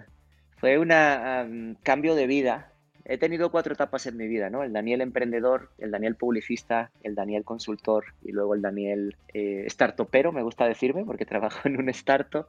fue 0.60 0.78
un 0.78 1.76
cambio 1.82 2.14
de 2.14 2.26
vida. 2.26 2.72
He 3.06 3.18
tenido 3.18 3.50
cuatro 3.50 3.72
etapas 3.72 4.06
en 4.06 4.16
mi 4.16 4.28
vida, 4.28 4.50
¿no? 4.50 4.62
El 4.62 4.72
Daniel 4.72 5.00
emprendedor, 5.00 5.70
el 5.78 5.90
Daniel 5.90 6.14
publicista, 6.14 6.90
el 7.02 7.14
Daniel 7.14 7.44
consultor 7.44 8.04
y 8.22 8.30
luego 8.30 8.54
el 8.54 8.62
Daniel 8.62 9.16
eh, 9.32 9.64
startupero, 9.68 10.32
me 10.32 10.42
gusta 10.42 10.66
decirme, 10.66 11.04
porque 11.04 11.24
trabajo 11.26 11.60
en 11.64 11.78
un 11.78 11.88
startup. 11.88 12.46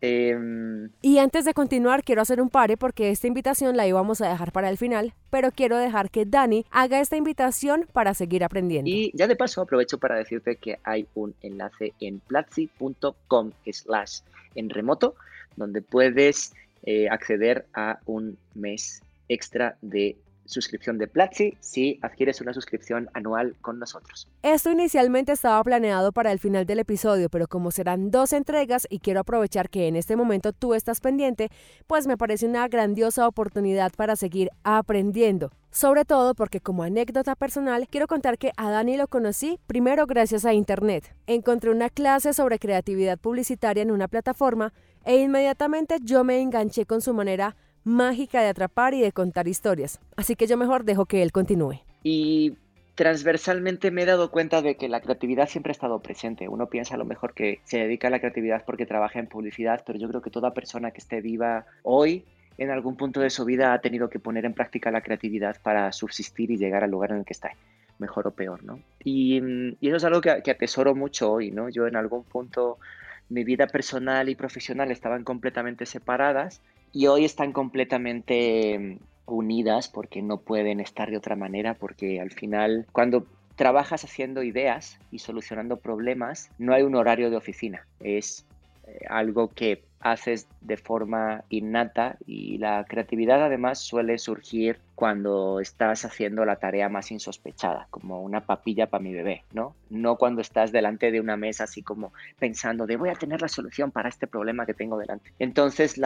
Em, 0.00 0.90
y 1.00 1.18
antes 1.18 1.46
de 1.46 1.54
continuar, 1.54 2.02
quiero 2.02 2.20
hacer 2.20 2.40
un 2.42 2.50
pare 2.50 2.76
porque 2.76 3.10
esta 3.10 3.28
invitación 3.28 3.76
la 3.76 3.86
íbamos 3.86 4.20
a 4.20 4.28
dejar 4.28 4.52
para 4.52 4.68
el 4.68 4.76
final, 4.76 5.14
pero 5.30 5.52
quiero 5.52 5.78
dejar 5.78 6.10
que 6.10 6.26
Dani 6.26 6.66
haga 6.70 7.00
esta 7.00 7.16
invitación 7.16 7.86
para 7.92 8.12
seguir 8.12 8.44
aprendiendo. 8.44 8.90
Y 8.90 9.10
ya 9.14 9.26
de 9.28 9.36
paso 9.36 9.62
aprovecho 9.62 9.98
para 9.98 10.16
decirte 10.16 10.56
que 10.56 10.80
hay 10.82 11.06
un 11.14 11.34
enlace 11.40 11.94
en 12.00 12.18
platzi.com 12.18 13.52
slash 13.70 14.18
en 14.56 14.68
remoto, 14.68 15.14
donde 15.56 15.80
puedes 15.80 16.52
eh, 16.86 17.08
acceder 17.08 17.66
a 17.74 17.98
un 18.06 18.38
mes 18.54 19.02
extra 19.28 19.76
de 19.80 20.16
suscripción 20.46 20.98
de 20.98 21.06
Platzi 21.06 21.56
si 21.60 21.98
adquieres 22.02 22.40
una 22.40 22.52
suscripción 22.52 23.08
anual 23.14 23.56
con 23.60 23.78
nosotros. 23.78 24.28
Esto 24.42 24.70
inicialmente 24.70 25.32
estaba 25.32 25.62
planeado 25.62 26.12
para 26.12 26.32
el 26.32 26.38
final 26.38 26.66
del 26.66 26.80
episodio, 26.80 27.30
pero 27.30 27.46
como 27.46 27.70
serán 27.70 28.10
dos 28.10 28.32
entregas 28.32 28.86
y 28.90 28.98
quiero 28.98 29.20
aprovechar 29.20 29.70
que 29.70 29.88
en 29.88 29.96
este 29.96 30.16
momento 30.16 30.52
tú 30.52 30.74
estás 30.74 31.00
pendiente, 31.00 31.48
pues 31.86 32.06
me 32.06 32.16
parece 32.16 32.46
una 32.46 32.68
grandiosa 32.68 33.26
oportunidad 33.26 33.92
para 33.96 34.16
seguir 34.16 34.50
aprendiendo. 34.62 35.50
Sobre 35.70 36.04
todo 36.04 36.34
porque 36.34 36.60
como 36.60 36.84
anécdota 36.84 37.34
personal 37.34 37.88
quiero 37.88 38.06
contar 38.06 38.38
que 38.38 38.52
a 38.56 38.70
Dani 38.70 38.96
lo 38.96 39.08
conocí 39.08 39.58
primero 39.66 40.06
gracias 40.06 40.44
a 40.44 40.54
Internet. 40.54 41.16
Encontré 41.26 41.70
una 41.70 41.90
clase 41.90 42.32
sobre 42.32 42.60
creatividad 42.60 43.18
publicitaria 43.18 43.82
en 43.82 43.90
una 43.90 44.06
plataforma 44.06 44.72
e 45.04 45.16
inmediatamente 45.18 45.98
yo 46.02 46.24
me 46.24 46.40
enganché 46.40 46.86
con 46.86 47.00
su 47.00 47.14
manera 47.14 47.56
mágica 47.84 48.40
de 48.42 48.48
atrapar 48.48 48.94
y 48.94 49.00
de 49.00 49.12
contar 49.12 49.46
historias. 49.46 50.00
Así 50.16 50.36
que 50.36 50.46
yo 50.46 50.56
mejor 50.56 50.84
dejo 50.84 51.06
que 51.06 51.22
él 51.22 51.32
continúe. 51.32 51.80
Y 52.02 52.56
transversalmente 52.94 53.90
me 53.90 54.02
he 54.02 54.06
dado 54.06 54.30
cuenta 54.30 54.62
de 54.62 54.76
que 54.76 54.88
la 54.88 55.00
creatividad 55.00 55.48
siempre 55.48 55.70
ha 55.70 55.72
estado 55.72 56.00
presente. 56.00 56.48
Uno 56.48 56.68
piensa 56.68 56.94
a 56.94 56.98
lo 56.98 57.04
mejor 57.04 57.34
que 57.34 57.60
se 57.64 57.78
dedica 57.78 58.08
a 58.08 58.10
la 58.10 58.20
creatividad 58.20 58.64
porque 58.64 58.86
trabaja 58.86 59.18
en 59.18 59.26
publicidad, 59.26 59.82
pero 59.86 59.98
yo 59.98 60.08
creo 60.08 60.22
que 60.22 60.30
toda 60.30 60.54
persona 60.54 60.90
que 60.90 60.98
esté 60.98 61.20
viva 61.20 61.66
hoy 61.82 62.24
en 62.56 62.70
algún 62.70 62.96
punto 62.96 63.20
de 63.20 63.30
su 63.30 63.44
vida 63.44 63.72
ha 63.72 63.80
tenido 63.80 64.08
que 64.08 64.20
poner 64.20 64.44
en 64.44 64.54
práctica 64.54 64.90
la 64.90 65.00
creatividad 65.00 65.60
para 65.60 65.90
subsistir 65.92 66.50
y 66.50 66.56
llegar 66.56 66.84
al 66.84 66.90
lugar 66.90 67.10
en 67.10 67.18
el 67.18 67.24
que 67.24 67.32
está, 67.32 67.50
mejor 67.98 68.28
o 68.28 68.30
peor, 68.30 68.62
¿no? 68.62 68.78
Y, 69.02 69.38
eso 69.80 69.96
es 69.96 70.04
algo 70.04 70.20
que, 70.20 70.40
que 70.44 70.52
atesoro 70.52 70.94
mucho 70.94 71.32
hoy, 71.32 71.50
¿no? 71.50 71.68
Yo 71.68 71.88
en 71.88 71.96
algún 71.96 72.22
punto 72.22 72.78
mi 73.28 73.44
vida 73.44 73.66
personal 73.66 74.28
y 74.28 74.34
profesional 74.34 74.90
estaban 74.90 75.24
completamente 75.24 75.86
separadas 75.86 76.60
y 76.92 77.06
hoy 77.06 77.24
están 77.24 77.52
completamente 77.52 78.78
mm, 78.78 78.98
unidas 79.26 79.88
porque 79.88 80.22
no 80.22 80.38
pueden 80.38 80.80
estar 80.80 81.10
de 81.10 81.16
otra 81.16 81.36
manera 81.36 81.74
porque 81.74 82.20
al 82.20 82.30
final 82.30 82.86
cuando 82.92 83.26
trabajas 83.56 84.04
haciendo 84.04 84.42
ideas 84.42 84.98
y 85.10 85.20
solucionando 85.20 85.76
problemas 85.76 86.50
no 86.58 86.74
hay 86.74 86.82
un 86.82 86.94
horario 86.94 87.30
de 87.30 87.36
oficina. 87.36 87.86
Es 88.00 88.46
eh, 88.86 89.00
algo 89.08 89.48
que 89.48 89.84
haces 90.00 90.46
de 90.60 90.76
forma 90.76 91.44
innata 91.48 92.18
y 92.26 92.58
la 92.58 92.84
creatividad 92.84 93.42
además 93.42 93.78
suele 93.78 94.18
surgir 94.18 94.78
cuando 94.94 95.60
estás 95.60 96.04
haciendo 96.04 96.44
la 96.44 96.56
tarea 96.56 96.88
más 96.88 97.10
insospechada, 97.10 97.88
como 97.90 98.22
una 98.22 98.42
papilla 98.42 98.86
para 98.86 99.02
mi 99.02 99.12
bebé, 99.12 99.42
¿no? 99.52 99.74
No 99.90 100.16
cuando 100.16 100.40
estás 100.40 100.72
delante 100.72 101.10
de 101.10 101.20
una 101.20 101.36
mesa 101.36 101.64
así 101.64 101.82
como 101.82 102.12
pensando 102.38 102.86
de 102.86 102.96
voy 102.96 103.08
a 103.08 103.14
tener 103.14 103.42
la 103.42 103.48
solución 103.48 103.90
para 103.90 104.08
este 104.08 104.26
problema 104.26 104.66
que 104.66 104.74
tengo 104.74 104.98
delante. 104.98 105.32
Entonces 105.38 106.00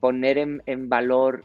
poner 0.00 0.38
en, 0.38 0.88
valor 0.88 1.44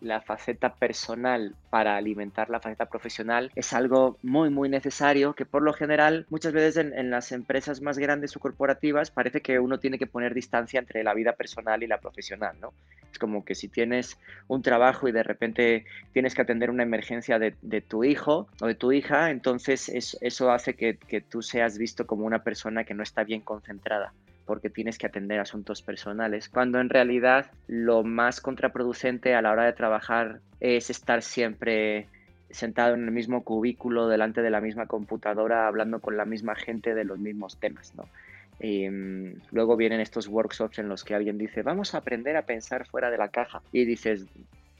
la 0.00 0.20
faceta 0.20 0.74
personal 0.74 1.54
para 1.70 1.96
alimentar 1.96 2.50
la 2.50 2.60
faceta 2.60 2.86
profesional 2.86 3.50
es 3.54 3.72
algo 3.72 4.18
muy, 4.22 4.50
muy 4.50 4.68
necesario 4.68 5.34
que 5.34 5.46
por 5.46 5.62
lo 5.62 5.72
general 5.72 6.26
muchas 6.28 6.52
veces 6.52 6.76
en, 6.76 7.10
las 7.10 7.32
empresas 7.32 7.80
más 7.80 7.98
grandes 7.98 8.36
o 8.36 8.40
corporativas 8.40 9.10
parece 9.10 9.40
que 9.40 9.58
uno 9.58 9.78
tiene 9.78 9.98
que 9.98 10.06
poner 10.06 10.34
distancia 10.34 10.78
entre 10.78 11.02
la 11.04 11.14
vida 11.14 11.32
personal 11.32 11.82
y 11.82 11.86
la 11.86 11.98
profesional, 11.98 12.56
¿no? 12.60 12.72
Como 13.18 13.44
que 13.44 13.54
si 13.54 13.68
tienes 13.68 14.18
un 14.48 14.62
trabajo 14.62 15.08
y 15.08 15.12
de 15.12 15.22
repente 15.22 15.84
tienes 16.12 16.34
que 16.34 16.42
atender 16.42 16.70
una 16.70 16.82
emergencia 16.82 17.38
de, 17.38 17.52
tu 17.80 18.04
hijo 18.04 18.48
o 18.60 18.66
de 18.66 18.74
tu 18.74 18.92
hija, 18.92 19.30
entonces 19.30 19.88
eso 20.20 20.50
hace 20.50 20.74
que, 20.74 20.96
que 20.96 21.20
tú 21.20 21.42
seas 21.42 21.78
visto 21.78 22.06
como 22.06 22.26
una 22.26 22.42
persona 22.42 22.84
que 22.84 22.94
no 22.94 23.02
está 23.02 23.24
bien 23.24 23.40
concentrada 23.40 24.12
porque 24.46 24.70
tienes 24.70 24.96
que 24.96 25.06
atender 25.06 25.40
asuntos 25.40 25.82
personales, 25.82 26.48
cuando 26.48 26.78
en 26.78 26.88
realidad 26.88 27.50
lo 27.66 28.04
más 28.04 28.40
contraproducente 28.40 29.34
a 29.34 29.42
la 29.42 29.50
hora 29.50 29.64
de 29.64 29.72
trabajar 29.72 30.38
es 30.60 30.88
estar 30.88 31.22
siempre 31.22 32.06
sentado 32.50 32.94
en 32.94 33.04
el 33.04 33.10
mismo 33.10 33.42
cubículo, 33.42 34.08
delante 34.08 34.42
de 34.42 34.50
la 34.50 34.60
misma 34.60 34.86
computadora, 34.86 35.66
hablando 35.66 36.00
con 36.00 36.16
la 36.16 36.24
misma 36.24 36.54
gente 36.54 36.94
de 36.94 37.04
los 37.04 37.18
mismos 37.18 37.58
temas, 37.58 37.94
¿no? 37.96 38.04
Y, 38.60 38.88
mm, 38.88 39.42
luego 39.52 39.76
vienen 39.76 40.00
estos 40.00 40.28
workshops 40.28 40.78
en 40.78 40.88
los 40.88 41.04
que 41.04 41.14
alguien 41.14 41.38
dice, 41.38 41.62
vamos 41.62 41.94
a 41.94 41.98
aprender 41.98 42.36
a 42.36 42.42
pensar 42.42 42.86
fuera 42.86 43.10
de 43.10 43.18
la 43.18 43.28
caja. 43.28 43.62
Y 43.72 43.84
dices, 43.84 44.26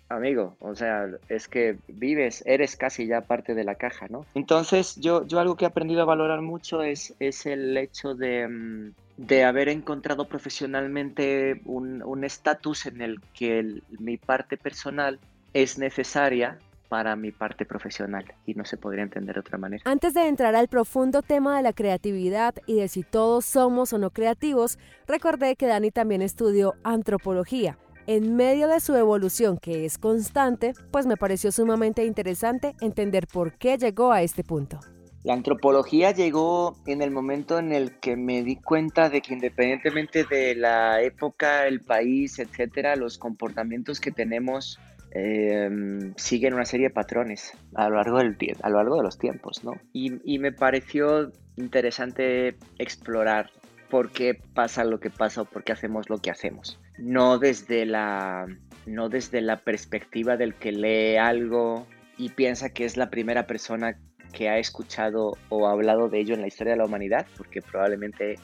amigo, 0.08 0.56
o 0.60 0.74
sea, 0.74 1.08
es 1.28 1.48
que 1.48 1.76
vives, 1.88 2.42
eres 2.46 2.76
casi 2.76 3.06
ya 3.06 3.20
parte 3.22 3.54
de 3.54 3.64
la 3.64 3.74
caja, 3.74 4.06
¿no? 4.08 4.24
Entonces, 4.34 4.96
yo, 4.96 5.26
yo 5.26 5.40
algo 5.40 5.56
que 5.56 5.64
he 5.64 5.68
aprendido 5.68 6.02
a 6.02 6.06
valorar 6.06 6.42
mucho 6.42 6.82
es, 6.82 7.14
es 7.20 7.46
el 7.46 7.76
hecho 7.76 8.14
de, 8.14 8.48
mm, 8.48 8.92
de 9.16 9.44
haber 9.44 9.68
encontrado 9.68 10.26
profesionalmente 10.26 11.60
un 11.64 12.24
estatus 12.24 12.86
en 12.86 13.00
el 13.00 13.20
que 13.34 13.80
mi 13.98 14.16
parte 14.16 14.56
personal 14.56 15.18
es 15.54 15.78
necesaria 15.78 16.58
para 16.88 17.16
mi 17.16 17.32
parte 17.32 17.64
profesional 17.64 18.24
y 18.46 18.54
no 18.54 18.64
se 18.64 18.76
podría 18.76 19.02
entender 19.02 19.34
de 19.34 19.40
otra 19.40 19.58
manera. 19.58 19.82
Antes 19.86 20.14
de 20.14 20.28
entrar 20.28 20.54
al 20.54 20.68
profundo 20.68 21.22
tema 21.22 21.56
de 21.56 21.62
la 21.62 21.72
creatividad 21.72 22.54
y 22.66 22.76
de 22.76 22.88
si 22.88 23.02
todos 23.02 23.44
somos 23.44 23.92
o 23.92 23.98
no 23.98 24.10
creativos, 24.10 24.78
recordé 25.06 25.56
que 25.56 25.66
Dani 25.66 25.90
también 25.90 26.22
estudió 26.22 26.74
antropología. 26.84 27.78
En 28.06 28.36
medio 28.36 28.68
de 28.68 28.78
su 28.78 28.94
evolución, 28.94 29.58
que 29.58 29.84
es 29.84 29.98
constante, 29.98 30.74
pues 30.92 31.06
me 31.06 31.16
pareció 31.16 31.50
sumamente 31.50 32.04
interesante 32.04 32.76
entender 32.80 33.26
por 33.26 33.54
qué 33.58 33.78
llegó 33.78 34.12
a 34.12 34.22
este 34.22 34.44
punto. 34.44 34.78
La 35.24 35.32
antropología 35.32 36.12
llegó 36.12 36.76
en 36.86 37.02
el 37.02 37.10
momento 37.10 37.58
en 37.58 37.72
el 37.72 37.98
que 37.98 38.14
me 38.14 38.44
di 38.44 38.54
cuenta 38.54 39.10
de 39.10 39.20
que 39.20 39.34
independientemente 39.34 40.22
de 40.22 40.54
la 40.54 41.02
época, 41.02 41.66
el 41.66 41.80
país, 41.80 42.38
etcétera, 42.38 42.94
los 42.94 43.18
comportamientos 43.18 43.98
que 43.98 44.12
tenemos 44.12 44.78
em, 45.16 46.14
siguen 46.16 46.54
una 46.54 46.64
serie 46.64 46.88
de 46.88 46.94
patrones 46.94 47.52
a 47.74 47.88
lo 47.88 47.96
largo, 47.96 48.18
del, 48.18 48.36
a 48.62 48.70
lo 48.70 48.76
largo 48.76 48.96
de 48.96 49.02
los 49.02 49.18
tiempos, 49.18 49.64
¿no? 49.64 49.72
Y, 49.92 50.20
y 50.24 50.38
me 50.38 50.52
pareció 50.52 51.32
interesante 51.56 52.56
explorar 52.78 53.50
por 53.88 54.10
qué 54.10 54.38
pasa 54.54 54.84
lo 54.84 55.00
que 55.00 55.10
pasa 55.10 55.42
o 55.42 55.44
por 55.44 55.64
qué 55.64 55.72
hacemos 55.72 56.10
lo 56.10 56.18
que 56.18 56.30
hacemos. 56.30 56.78
No 56.98 57.38
desde 57.38 57.86
la, 57.86 58.46
no 58.86 59.08
desde 59.08 59.40
la 59.40 59.60
perspectiva 59.60 60.36
del 60.36 60.54
que 60.54 60.72
lee 60.72 61.16
algo 61.16 61.86
y 62.18 62.30
piensa 62.30 62.70
que 62.70 62.84
es 62.84 62.96
la 62.96 63.10
primera 63.10 63.46
persona 63.46 63.98
que 64.32 64.48
ha 64.48 64.58
escuchado 64.58 65.32
o 65.48 65.66
hablado 65.66 66.08
de 66.08 66.20
ello 66.20 66.34
en 66.34 66.42
la 66.42 66.48
historia 66.48 66.72
de 66.72 66.78
la 66.78 66.84
humanidad, 66.84 67.26
porque 67.36 67.62
probablemente 67.62 68.36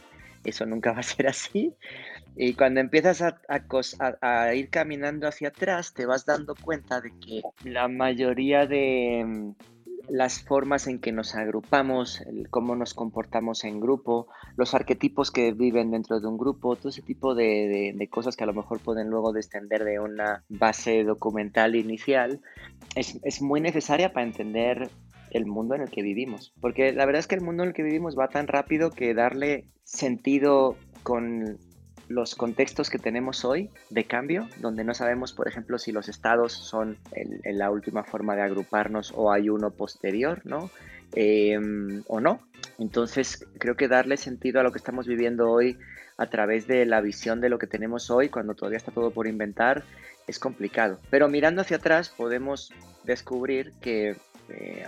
eso 0.45 0.67
nunca 0.67 0.93
va 0.93 1.01
a 1.01 1.05
ser 1.05 1.27
así. 1.29 1.75
Y 2.35 2.55
cuando 2.55 2.81
empiezas 2.81 3.23
a, 3.23 4.55
ir 4.55 4.71
caminando 4.71 5.29
hacia 5.29 5.49
atrás, 5.49 5.93
te 5.93 6.07
vas 6.07 6.25
dando 6.25 6.55
cuenta 6.55 7.01
de 7.01 7.13
que 7.19 7.43
la 7.65 7.89
mayoría 7.89 8.67
de 8.67 9.23
mm, 9.27 9.55
las 10.09 10.43
formas 10.43 10.87
en 10.87 10.99
que 10.99 11.13
nos 11.13 11.35
agrupamos, 11.35 12.23
cómo 12.49 12.75
nos 12.75 12.95
comportamos 12.95 13.65
en 13.65 13.81
grupo, 13.81 14.29
los 14.57 14.75
arquetipos 14.75 15.31
que 15.31 15.53
viven 15.53 15.91
dentro 15.91 16.21
de 16.21 16.27
un 16.27 16.39
grupo, 16.39 16.77
todo 16.77 16.89
ese 16.89 17.03
tipo 17.03 17.35
de, 17.35 17.95
de 17.95 18.09
cosas 18.09 18.35
que 18.35 18.45
a 18.45 18.47
lo 18.47 18.55
mejor 18.55 18.81
pueden 18.81 19.11
luego 19.11 19.33
descender 19.33 19.85
de 19.85 20.01
una 20.01 20.43
base 20.49 21.05
documental 21.05 21.77
inicial, 21.77 22.41
es, 22.95 23.21
es 23.23 23.43
muy 23.43 23.61
necesaria 23.61 24.13
para 24.13 24.27
entender 24.27 24.91
el 25.33 25.47
mundo 25.47 25.75
en 25.75 25.83
el 25.83 25.91
que 25.91 26.03
vivimos. 26.03 26.53
Porque 26.61 26.93
la 26.93 27.07
verdad 27.07 27.21
es 27.21 27.27
que 27.27 27.35
el 27.35 27.41
mundo 27.41 27.63
en 27.63 27.71
el 27.71 27.75
que 27.75 27.83
vivimos 27.83 28.17
va 28.19 28.29
tan 28.29 28.47
rápido 28.47 28.91
que 28.91 29.15
darle 29.15 29.65
sentido 29.85 30.77
con 31.03 31.59
los 32.09 32.35
contextos 32.35 32.91
que 32.91 32.99
tenemos 32.99 33.45
hoy 33.45 33.71
de 33.91 34.05
cambio, 34.05 34.49
donde 34.61 34.85
no 34.85 34.93
sabemos, 34.93 35.33
por 35.33 35.49
ejemplo, 35.49 35.79
si 35.79 35.93
los 35.93 36.09
estados 36.09 36.53
son 36.53 36.99
la 37.45 37.71
última 37.71 38.05
forma 38.05 38.37
de 38.37 38.43
agruparnos 38.43 39.13
o 39.17 39.33
hay 39.33 39.49
uno 39.49 39.71
posterior, 39.71 40.43
¿no? 40.45 40.71
Em, 41.15 42.03
o 42.07 42.21
no. 42.21 42.41
Entonces, 42.79 43.47
creo 43.59 43.77
que 43.77 43.89
darle 43.89 44.17
sentido 44.17 44.61
a 44.61 44.63
lo 44.63 44.73
que 44.73 44.79
estamos 44.79 45.07
viviendo 45.07 45.51
hoy 45.51 45.79
a 46.19 46.27
través 46.27 46.67
de 46.67 46.85
la 46.85 47.01
visión 47.01 47.41
de 47.41 47.49
lo 47.49 47.59
que 47.59 47.67
tenemos 47.67 48.11
hoy, 48.11 48.29
cuando 48.29 48.55
todavía 48.55 48.79
está 48.79 48.93
todo 48.93 49.11
por 49.11 49.27
inventar, 49.27 49.85
es 50.27 50.39
complicado. 50.39 50.99
Pero 51.11 51.29
mirando 51.29 51.63
hacia 51.63 51.79
atrás 51.79 52.11
podemos 52.11 52.73
descubrir 53.05 53.73
que 53.81 54.17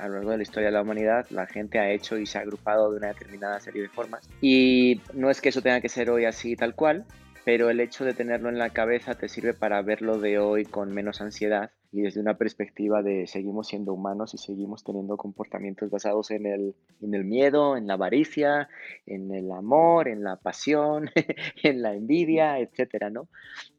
a 0.00 0.09
lo 0.09 0.14
largo 0.14 0.31
de 0.31 0.37
la 0.38 0.42
historia 0.42 0.68
de 0.68 0.72
la 0.72 0.83
humanidad 0.83 1.27
la 1.31 1.46
gente 1.46 1.79
ha 1.79 1.90
hecho 1.90 2.18
y 2.18 2.27
se 2.27 2.38
ha 2.38 2.42
agrupado 2.42 2.90
de 2.90 2.98
una 2.98 3.09
determinada 3.09 3.61
serie 3.61 3.83
de 3.83 3.88
formas. 3.88 4.29
Y 4.40 5.00
no 5.12 5.31
es 5.31 5.40
que 5.40 5.48
eso 5.48 5.62
tenga 5.62 5.81
que 5.81 5.88
ser 5.88 6.11
hoy 6.11 6.24
así 6.24 6.57
tal 6.57 6.74
cual, 6.74 7.05
pero 7.44 7.70
el 7.70 7.81
hecho 7.81 8.05
de 8.05 8.14
tenerlo 8.14 8.48
en 8.48 8.59
la 8.59 8.70
cabeza 8.70 9.14
te 9.14 9.29
sirve 9.29 9.55
para 9.55 9.83
verlo 9.83 10.18
de 10.18 10.38
hoy 10.38 10.64
con 10.64 10.92
menos 10.92 11.20
ansiedad 11.20 11.70
y 11.92 12.00
desde 12.00 12.20
una 12.20 12.37
perspectiva 12.37 13.03
de 13.03 13.27
seguimos 13.27 13.68
siendo 13.68 13.92
humanos 13.92 14.35
y 14.35 14.38
seguimos 14.38 14.83
teniendo 14.83 15.16
comportamientos 15.16 15.90
basados 15.90 16.33
en 16.33 16.46
el, 16.46 16.74
miedo, 17.00 17.77
en 17.77 17.87
la 17.87 17.94
avaricia, 17.94 18.68
en 19.07 19.33
el 19.33 19.53
amor, 19.53 20.09
en 20.09 20.24
la 20.24 20.37
pasión, 20.37 21.11
en 21.62 21.83
la 21.83 21.94
envidia, 21.94 22.59
etcétera, 22.59 23.11
¿no? 23.11 23.29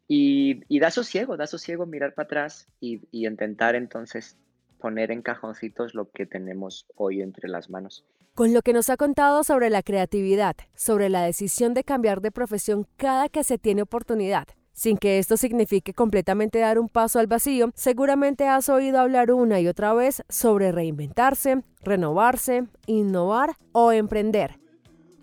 Y, 0.07 0.61
y 0.69 0.79
da 0.79 0.91
sosiego, 0.91 1.35
da 1.35 1.47
sosiego 1.47 1.85
mirar 1.87 2.13
para 2.13 2.25
atrás 2.25 2.69
y 2.79 3.01
intentar 3.11 3.75
entonces 3.75 4.37
poner 4.85 5.09
en 5.09 5.23
cajoncitos 5.23 5.95
lo 5.95 6.11
que 6.11 6.27
tenemos 6.27 6.85
hoy 6.95 7.23
entre 7.23 7.49
las 7.49 7.71
manos. 7.71 8.05
Con 8.35 8.53
lo 8.53 8.61
que 8.61 8.71
nos 8.71 8.91
ha 8.91 8.97
contado 8.97 9.43
sobre 9.43 9.71
la 9.71 9.81
creatividad, 9.81 10.55
sobre 10.75 11.09
la 11.09 11.23
decisión 11.23 11.73
de 11.73 11.83
cambiar 11.83 12.21
de 12.21 12.29
profesión 12.29 12.85
cada 12.95 13.27
que 13.27 13.43
se 13.43 13.57
tiene 13.57 13.81
oportunidad, 13.81 14.45
sin 14.73 14.97
que 14.97 15.17
esto 15.17 15.37
signifique 15.37 15.95
completamente 15.95 16.59
dar 16.59 16.77
un 16.77 16.87
paso 16.87 17.17
al 17.17 17.25
vacío, 17.25 17.71
seguramente 17.73 18.47
has 18.47 18.69
oído 18.69 18.99
hablar 18.99 19.31
una 19.31 19.59
y 19.59 19.67
otra 19.67 19.95
vez 19.95 20.21
sobre 20.29 20.71
reinventarse, 20.71 21.63
renovarse, 21.81 22.67
innovar 22.85 23.55
o 23.71 23.91
emprender. 23.91 24.59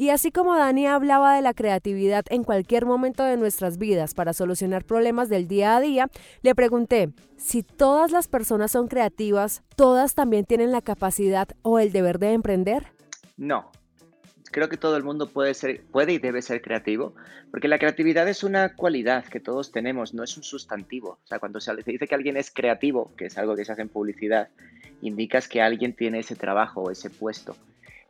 Y 0.03 0.11
así 0.11 0.33
como 0.33 0.57
Dani 0.57 0.89
hablaba 0.89 1.37
de 1.37 1.43
la 1.43 1.55
creatividad 1.55 2.25
en 2.31 2.43
cualquier 2.43 2.87
momento 2.87 3.23
de 3.23 3.37
nuestras 3.37 3.79
vidas 3.79 4.15
para 4.15 4.33
solucionar 4.33 4.85
problemas 4.85 5.29
del 5.29 5.47
día 5.47 5.77
a 5.77 5.81
día, 5.81 6.11
le 6.43 6.57
pregunté, 6.57 7.11
si 7.37 7.63
todas 7.63 8.11
las 8.11 8.27
personas 8.27 8.73
son 8.73 8.89
creativas, 8.89 9.63
¿todas 9.77 10.17
también 10.17 10.45
tienen 10.45 10.73
la 10.73 10.81
capacidad 10.83 11.47
o 11.63 11.79
el 11.79 11.93
deber 11.93 12.19
de 12.19 12.33
emprender? 12.33 12.89
No. 13.37 13.71
Creo 14.51 14.69
que 14.69 14.77
todo 14.77 14.97
el 14.97 15.05
mundo 15.05 15.29
puede 15.29 15.55
ser, 15.55 15.85
puede 15.93 16.15
y 16.15 16.19
debe 16.19 16.43
ser 16.43 16.63
creativo, 16.63 17.15
porque 17.53 17.69
la 17.69 17.79
creatividad 17.79 18.29
es 18.29 18.43
una 18.43 18.75
cualidad 18.75 19.27
que 19.27 19.39
todos 19.39 19.71
tenemos, 19.71 20.15
no 20.15 20.25
es 20.25 20.37
un 20.37 20.43
sustantivo. 20.43 21.21
O 21.23 21.27
sea, 21.29 21.39
cuando 21.39 21.61
se 21.61 21.77
dice 21.77 22.09
que 22.09 22.15
alguien 22.17 22.37
es 22.37 22.51
creativo, 22.51 23.13
que 23.17 23.27
es 23.27 23.39
algo 23.39 23.55
que 23.55 23.65
se 23.65 23.71
hace 23.71 23.83
en 23.83 23.89
publicidad, 23.89 24.49
indicas 25.01 25.47
que 25.47 25.63
alguien 25.63 25.95
tiene 25.95 26.19
ese 26.19 26.35
trabajo 26.35 26.83
o 26.83 26.91
ese 26.91 27.09
puesto. 27.09 27.55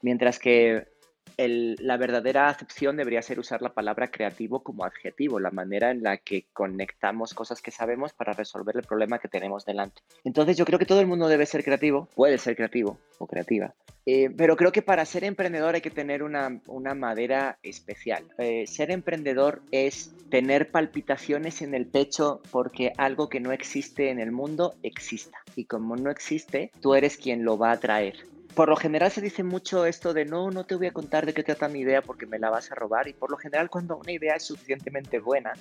Mientras 0.00 0.38
que 0.38 0.90
la 1.36 1.96
verdadera 1.96 2.48
acepción 2.48 2.96
debería 2.96 3.22
ser 3.22 3.38
usar 3.38 3.62
la 3.62 3.72
palabra 3.72 4.10
creativo 4.10 4.62
como 4.62 4.84
adjetivo, 4.84 5.40
la 5.40 5.50
manera 5.50 5.90
en 5.90 6.02
la 6.02 6.18
que 6.18 6.46
conectamos 6.52 7.34
cosas 7.34 7.62
que 7.62 7.70
sabemos 7.70 8.12
para 8.12 8.32
resolver 8.32 8.76
el 8.76 8.82
problema 8.82 9.18
que 9.18 9.28
tenemos 9.28 9.64
delante. 9.64 10.02
Entonces 10.24 10.56
yo 10.56 10.64
creo 10.64 10.78
que 10.78 10.86
todo 10.86 11.00
el 11.00 11.06
mundo 11.06 11.28
debe 11.28 11.46
ser 11.46 11.64
creativo, 11.64 12.08
puede 12.14 12.38
ser 12.38 12.56
creativo 12.56 12.98
o 13.18 13.26
creativa, 13.26 13.74
eh, 14.04 14.30
pero 14.36 14.56
creo 14.56 14.72
que 14.72 14.82
para 14.82 15.04
ser 15.04 15.24
emprendedor 15.24 15.74
hay 15.74 15.80
que 15.80 15.90
tener 15.90 16.22
una, 16.22 16.60
madera 16.94 17.58
especial. 17.62 18.24
Eh, 18.38 18.66
ser 18.66 18.90
emprendedor 18.90 19.62
es 19.70 20.14
tener 20.28 20.70
palpitaciones 20.70 21.62
en 21.62 21.74
el 21.74 21.86
pecho 21.86 22.40
porque 22.50 22.92
algo 22.96 23.28
que 23.28 23.40
no 23.40 23.52
existe 23.52 24.10
en 24.10 24.18
el 24.18 24.32
mundo 24.32 24.74
exista. 24.82 25.38
Y 25.54 25.66
como 25.66 25.96
no 25.96 26.10
existe, 26.10 26.72
tú 26.80 26.94
eres 26.94 27.16
quien 27.16 27.44
lo 27.44 27.58
va 27.58 27.72
a 27.72 27.80
traer 27.80 28.16
por 28.54 28.68
lo 28.68 28.76
general 28.76 29.10
se 29.10 29.20
dice 29.20 29.42
mucho 29.42 29.86
esto 29.86 30.12
de 30.12 30.24
no, 30.24 30.50
no 30.50 30.64
te 30.64 30.74
voy 30.74 30.86
a 30.86 30.92
contar 30.92 31.26
de 31.26 31.34
qué 31.34 31.42
trata 31.42 31.68
mi 31.68 31.80
idea 31.80 32.02
porque 32.02 32.26
me 32.26 32.38
la 32.38 32.50
vas 32.50 32.70
a 32.70 32.74
robar. 32.74 33.08
Y 33.08 33.12
por 33.12 33.30
lo 33.30 33.36
general 33.36 33.70
cuando 33.70 33.96
una 33.96 34.12
idea 34.12 34.34
es 34.34 34.44
suficientemente 34.44 35.18
buena, 35.18 35.52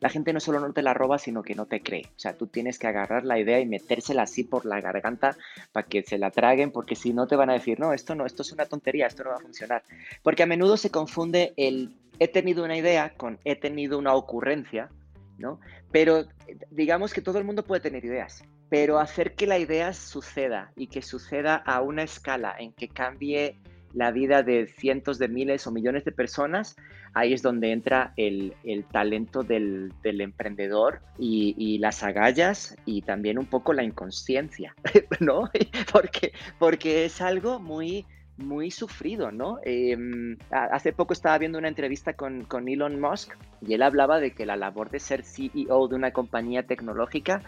la 0.00 0.08
gente 0.08 0.32
no 0.32 0.40
solo 0.40 0.60
no 0.60 0.72
te 0.72 0.82
la 0.82 0.94
roba, 0.94 1.18
sino 1.18 1.42
que 1.42 1.54
no 1.54 1.66
te 1.66 1.82
cree. 1.82 2.06
O 2.06 2.18
sea, 2.18 2.36
tú 2.36 2.46
tienes 2.46 2.78
que 2.78 2.86
agarrar 2.86 3.24
la 3.24 3.38
idea 3.38 3.60
y 3.60 3.66
metérsela 3.66 4.22
así 4.22 4.44
por 4.44 4.64
la 4.64 4.80
garganta 4.80 5.36
para 5.72 5.86
que 5.86 6.02
se 6.02 6.18
la 6.18 6.30
traguen, 6.30 6.70
porque 6.70 6.94
si 6.94 7.12
no 7.12 7.26
te 7.26 7.36
van 7.36 7.50
a 7.50 7.54
decir, 7.54 7.78
no, 7.78 7.92
esto 7.92 8.14
no, 8.14 8.26
esto 8.26 8.42
es 8.42 8.52
una 8.52 8.66
tontería, 8.66 9.06
esto 9.06 9.24
no 9.24 9.30
va 9.30 9.36
a 9.36 9.40
funcionar. 9.40 9.82
Porque 10.22 10.42
a 10.42 10.46
menudo 10.46 10.76
se 10.76 10.90
confunde 10.90 11.52
el 11.56 11.94
he 12.20 12.26
tenido 12.26 12.64
una 12.64 12.76
idea 12.76 13.14
con 13.16 13.38
he 13.44 13.54
tenido 13.54 13.96
una 13.96 14.14
ocurrencia 14.14 14.90
¿no? 15.38 15.60
Pero 15.90 16.26
digamos 16.70 17.12
que 17.12 17.22
todo 17.22 17.38
el 17.38 17.44
mundo 17.44 17.64
puede 17.64 17.80
tener 17.80 18.04
ideas, 18.04 18.44
pero 18.68 18.98
hacer 18.98 19.34
que 19.34 19.46
la 19.46 19.58
idea 19.58 19.92
suceda 19.92 20.72
y 20.76 20.88
que 20.88 21.02
suceda 21.02 21.56
a 21.56 21.80
una 21.80 22.02
escala 22.02 22.54
en 22.58 22.72
que 22.72 22.88
cambie 22.88 23.58
la 23.94 24.10
vida 24.10 24.42
de 24.42 24.66
cientos 24.66 25.18
de 25.18 25.28
miles 25.28 25.66
o 25.66 25.72
millones 25.72 26.04
de 26.04 26.12
personas, 26.12 26.76
ahí 27.14 27.32
es 27.32 27.42
donde 27.42 27.72
entra 27.72 28.12
el, 28.16 28.54
talento 28.92 29.42
del, 29.42 29.92
emprendedor 30.02 31.00
y, 31.18 31.78
las 31.78 32.02
agallas 32.02 32.76
y 32.84 33.02
también 33.02 33.38
un 33.38 33.46
poco 33.46 33.72
la 33.72 33.82
inconsciencia, 33.82 34.74
¿no? 35.20 35.50
porque, 35.92 36.32
porque 36.58 37.04
es 37.04 37.20
algo 37.20 37.60
muy 37.60 38.06
muy 38.38 38.70
sufrido, 38.70 39.30
¿no? 39.30 39.58
Em, 39.64 40.36
hace 40.50 40.92
poco 40.92 41.12
estaba 41.12 41.36
viendo 41.38 41.58
una 41.58 41.68
entrevista 41.68 42.14
con, 42.14 42.44
con, 42.44 42.68
Elon 42.68 43.00
Musk 43.00 43.34
y 43.60 43.74
él 43.74 43.82
hablaba 43.82 44.20
de 44.20 44.32
que 44.32 44.46
la 44.46 44.56
labor 44.56 44.90
de 44.90 45.00
ser 45.00 45.24
CEO 45.24 45.88
de 45.88 45.94
una 45.94 46.12
compañía 46.12 46.62
tecnológica 46.62 47.42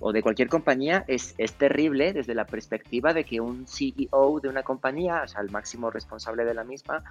o 0.00 0.12
de 0.12 0.22
cualquier 0.22 0.48
compañía 0.48 1.04
es, 1.08 1.34
es 1.38 1.54
terrible 1.54 2.12
desde 2.12 2.34
la 2.34 2.44
perspectiva 2.44 3.12
de 3.12 3.24
que 3.24 3.40
un 3.40 3.66
CEO 3.66 4.40
de 4.40 4.48
una 4.48 4.62
compañía, 4.62 5.22
o 5.24 5.28
sea, 5.28 5.40
el 5.40 5.50
máximo 5.50 5.90
responsable 5.90 6.44
de 6.44 6.54
la 6.54 6.64
misma, 6.64 7.02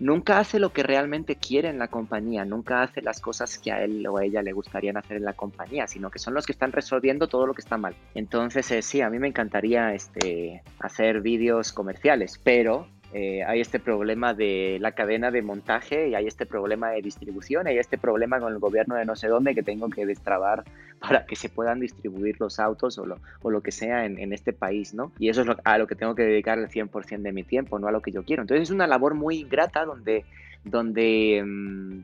nunca 0.00 0.38
hace 0.38 0.58
lo 0.58 0.72
que 0.72 0.82
realmente 0.82 1.36
quiere 1.36 1.68
en 1.68 1.78
la 1.78 1.88
compañía, 1.88 2.44
nunca 2.44 2.82
hace 2.82 3.02
las 3.02 3.20
cosas 3.20 3.58
que 3.58 3.72
a 3.72 3.82
él 3.82 4.06
o 4.06 4.18
a 4.18 4.24
ella 4.24 4.42
le 4.42 4.52
gustarían 4.52 4.96
hacer 4.96 5.16
en 5.16 5.24
la 5.24 5.32
compañía, 5.32 5.86
sino 5.86 6.10
que 6.10 6.18
son 6.18 6.34
los 6.34 6.46
que 6.46 6.52
están 6.52 6.72
resolviendo 6.72 7.28
todo 7.28 7.46
lo 7.46 7.54
que 7.54 7.62
está 7.62 7.76
mal. 7.76 7.94
Entonces, 8.14 8.70
eh, 8.70 8.82
sí, 8.82 9.00
a 9.00 9.10
mí 9.10 9.18
me 9.18 9.28
encantaría 9.28 9.94
este, 9.94 10.62
hacer 10.78 11.20
vídeos 11.20 11.72
comerciales, 11.72 12.40
pero 12.42 12.88
eh, 13.16 13.44
hay 13.44 13.60
este 13.60 13.78
problema 13.78 14.34
de 14.34 14.78
la 14.80 14.90
cadena 14.90 15.30
de 15.30 15.40
montaje 15.40 16.08
y 16.08 16.16
hay 16.16 16.26
este 16.26 16.46
problema 16.46 16.90
de 16.90 17.00
distribución, 17.00 17.68
hay 17.68 17.78
este 17.78 17.96
problema 17.96 18.40
con 18.40 18.52
el 18.52 18.58
gobierno 18.58 18.96
de 18.96 19.04
no 19.04 19.14
sé 19.14 19.28
dónde 19.28 19.54
que 19.54 19.62
tengo 19.62 19.88
que 19.88 20.04
destrabar 20.04 20.64
para 21.00 21.24
que 21.24 21.36
se 21.36 21.48
puedan 21.48 21.78
distribuir 21.78 22.34
los 22.40 22.58
autos 22.58 22.98
o 22.98 23.06
lo, 23.06 23.20
lo 23.44 23.60
que 23.60 23.70
sea 23.70 24.04
en, 24.04 24.32
este 24.32 24.52
país, 24.52 24.94
¿no? 24.94 25.12
Y 25.20 25.28
eso 25.28 25.42
es 25.42 25.48
a 25.62 25.78
lo 25.78 25.86
que 25.86 25.94
tengo 25.94 26.16
que 26.16 26.24
dedicar 26.24 26.58
el 26.58 26.68
100% 26.68 27.22
de 27.22 27.32
mi 27.32 27.44
tiempo, 27.44 27.78
no 27.78 27.86
a 27.86 27.92
lo 27.92 28.02
que 28.02 28.10
yo 28.10 28.24
quiero. 28.24 28.42
Entonces 28.42 28.68
es 28.68 28.74
una 28.74 28.88
labor 28.88 29.14
muy 29.14 29.38
ingrata 29.38 29.84
donde, 29.84 30.24
donde, 30.64 31.40
mm, 31.46 32.00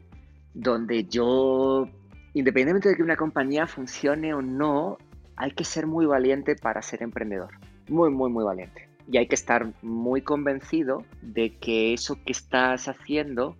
donde 0.54 1.04
yo, 1.06 1.88
independientemente 2.34 2.90
de 2.90 2.94
que 2.94 3.02
una 3.02 3.16
compañía 3.16 3.66
funcione 3.66 4.32
o 4.32 4.42
no, 4.42 4.96
hay 5.34 5.50
que 5.50 5.64
ser 5.64 5.88
muy 5.88 6.06
valiente 6.06 6.54
para 6.54 6.82
ser 6.82 7.02
emprendedor. 7.02 7.50
Muy, 7.88 8.10
muy, 8.10 8.30
muy 8.30 8.44
valiente 8.44 8.89
y 9.10 9.18
hay 9.18 9.26
que 9.26 9.34
estar 9.34 9.72
muy 9.82 10.22
convencido 10.22 11.04
de 11.20 11.56
que 11.56 11.92
eso 11.92 12.18
que 12.24 12.32
estás 12.32 12.88
haciendo 12.88 13.56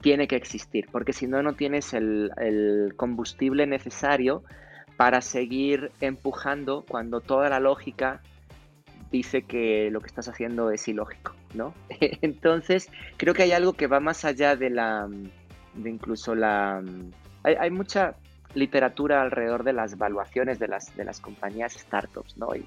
tiene 0.00 0.26
que 0.26 0.36
existir, 0.36 0.88
porque 0.90 1.12
si 1.12 1.26
no, 1.26 1.42
no 1.42 1.54
tienes 1.54 1.94
el, 1.94 2.92
combustible 2.96 3.66
necesario 3.66 4.42
para 4.96 5.20
seguir 5.20 5.92
empujando 6.00 6.84
cuando 6.88 7.20
toda 7.20 7.48
la 7.48 7.60
lógica 7.60 8.20
dice 9.12 9.42
que 9.42 9.90
lo 9.90 10.00
que 10.00 10.08
estás 10.08 10.28
haciendo 10.28 10.70
es 10.70 10.86
ilógico, 10.88 11.34
¿no? 11.54 11.74
Entonces, 12.20 12.90
creo 13.16 13.34
que 13.34 13.44
hay 13.44 13.52
algo 13.52 13.74
que 13.74 13.86
va 13.86 14.00
más 14.00 14.24
allá 14.24 14.56
de 14.56 14.70
la, 14.70 15.08
de 15.74 15.90
incluso 15.90 16.34
la... 16.34 16.82
Hay, 17.44 17.54
hay 17.54 17.70
mucha, 17.70 18.16
literatura 18.54 19.22
alrededor 19.22 19.64
de 19.64 19.72
las 19.72 19.98
valuaciones 19.98 20.58
de 20.58 20.68
las, 20.68 20.96
de 20.96 21.04
las 21.04 21.20
compañías 21.20 21.74
startups, 21.74 22.36
¿no? 22.36 22.48
Y, 22.54 22.64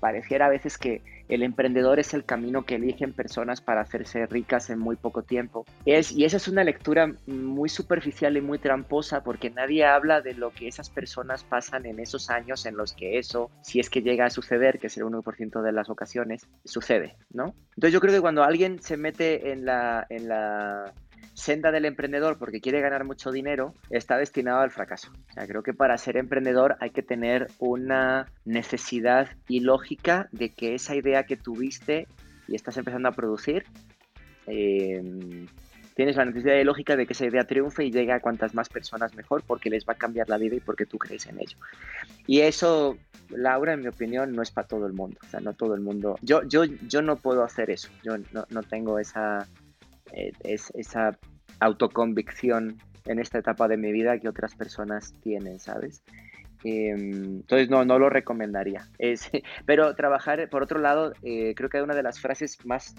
pareciera 0.00 0.46
a 0.46 0.48
veces 0.50 0.78
que 0.78 1.02
el 1.28 1.42
emprendedor 1.42 1.98
es 1.98 2.14
el 2.14 2.24
camino 2.24 2.64
que 2.64 2.76
eligen 2.76 3.12
personas 3.12 3.60
para 3.60 3.80
hacerse 3.80 4.26
ricas 4.26 4.70
en 4.70 4.78
muy 4.78 4.96
poco 4.96 5.22
tiempo. 5.22 5.64
Es, 5.86 6.12
y 6.12 6.24
esa 6.24 6.36
es 6.36 6.46
una 6.46 6.62
lectura 6.62 7.12
muy 7.26 7.68
superficial 7.68 8.36
y 8.36 8.40
muy 8.40 8.58
tramposa 8.58 9.24
porque 9.24 9.50
nadie 9.50 9.84
habla 9.84 10.20
de 10.20 10.34
lo 10.34 10.50
que 10.50 10.68
esas 10.68 10.88
personas 10.90 11.42
pasan 11.42 11.86
en 11.86 11.98
esos 12.00 12.30
años 12.30 12.64
en 12.66 12.76
los 12.76 12.92
que 12.92 13.18
eso, 13.18 13.50
si 13.62 13.80
es 13.80 13.90
que 13.90 14.02
llega 14.02 14.26
a 14.26 14.30
suceder, 14.30 14.78
que 14.78 14.86
es 14.86 14.96
el 14.98 15.04
1% 15.04 15.62
de 15.62 15.72
las 15.72 15.88
ocasiones, 15.90 16.46
sucede, 16.64 17.16
¿no? 17.32 17.54
Entonces 17.70 17.92
yo 17.92 18.00
creo 18.00 18.14
que 18.14 18.20
cuando 18.20 18.44
alguien 18.44 18.80
se 18.80 18.96
mete 18.96 19.52
en 19.52 19.64
la, 19.64 20.06
en 20.10 20.28
la 20.28 20.92
senda 21.38 21.70
del 21.70 21.84
emprendedor 21.84 22.36
porque 22.36 22.60
quiere 22.60 22.80
ganar 22.80 23.04
mucho 23.04 23.30
dinero 23.30 23.72
está 23.90 24.18
destinado 24.18 24.60
al 24.60 24.72
fracaso. 24.72 25.12
O 25.30 25.32
sea, 25.32 25.46
creo 25.46 25.62
que 25.62 25.72
para 25.72 25.96
ser 25.96 26.16
emprendedor 26.16 26.76
hay 26.80 26.90
que 26.90 27.02
tener 27.02 27.46
una 27.60 28.26
necesidad 28.44 29.28
y 29.46 29.60
lógica 29.60 30.28
de 30.32 30.50
que 30.50 30.74
esa 30.74 30.96
idea 30.96 31.22
que 31.24 31.36
tuviste 31.36 32.08
y 32.48 32.56
estás 32.56 32.76
empezando 32.76 33.08
a 33.08 33.12
producir, 33.12 33.64
eh, 34.48 35.46
tienes 35.94 36.16
la 36.16 36.24
necesidad 36.24 36.56
y 36.56 36.64
lógica 36.64 36.96
de 36.96 37.06
que 37.06 37.12
esa 37.12 37.26
idea 37.26 37.44
triunfe 37.44 37.84
y 37.84 37.92
llegue 37.92 38.12
a 38.12 38.20
cuantas 38.20 38.54
más 38.54 38.68
personas 38.68 39.14
mejor 39.14 39.44
porque 39.46 39.70
les 39.70 39.84
va 39.84 39.92
a 39.92 39.96
cambiar 39.96 40.28
la 40.28 40.38
vida 40.38 40.56
y 40.56 40.60
porque 40.60 40.86
tú 40.86 40.98
crees 40.98 41.26
en 41.26 41.40
ello. 41.40 41.56
Y 42.26 42.40
eso, 42.40 42.98
Laura, 43.30 43.74
en 43.74 43.80
mi 43.80 43.88
opinión, 43.88 44.32
no 44.32 44.42
es 44.42 44.50
para 44.50 44.66
todo 44.66 44.86
el 44.86 44.92
mundo. 44.92 45.18
O 45.24 45.28
sea, 45.28 45.38
no 45.38 45.52
todo 45.52 45.74
el 45.74 45.82
mundo. 45.82 46.18
Yo, 46.22 46.42
yo, 46.48 46.64
yo 46.64 47.00
no 47.00 47.16
puedo 47.16 47.44
hacer 47.44 47.70
eso. 47.70 47.90
Yo 48.02 48.16
no, 48.32 48.44
no 48.50 48.62
tengo 48.64 48.98
esa 48.98 49.46
eh, 50.12 50.32
es 50.44 50.72
esa 50.74 51.18
autoconvicción 51.60 52.78
en 53.06 53.18
esta 53.18 53.38
etapa 53.38 53.68
de 53.68 53.76
mi 53.76 53.92
vida 53.92 54.18
que 54.18 54.28
otras 54.28 54.54
personas 54.54 55.14
tienen, 55.22 55.58
¿sabes? 55.58 56.02
Em, 56.64 57.36
entonces 57.40 57.70
no, 57.70 57.84
no 57.84 57.98
lo 57.98 58.10
recomendaría. 58.10 58.88
Es, 58.98 59.30
pero 59.66 59.94
trabajar, 59.94 60.48
por 60.50 60.62
otro 60.62 60.78
lado, 60.78 61.12
eh, 61.22 61.54
creo 61.56 61.70
que 61.70 61.82
una 61.82 61.94
de 61.94 62.02
las 62.02 62.20
frases 62.20 62.64
más 62.64 62.94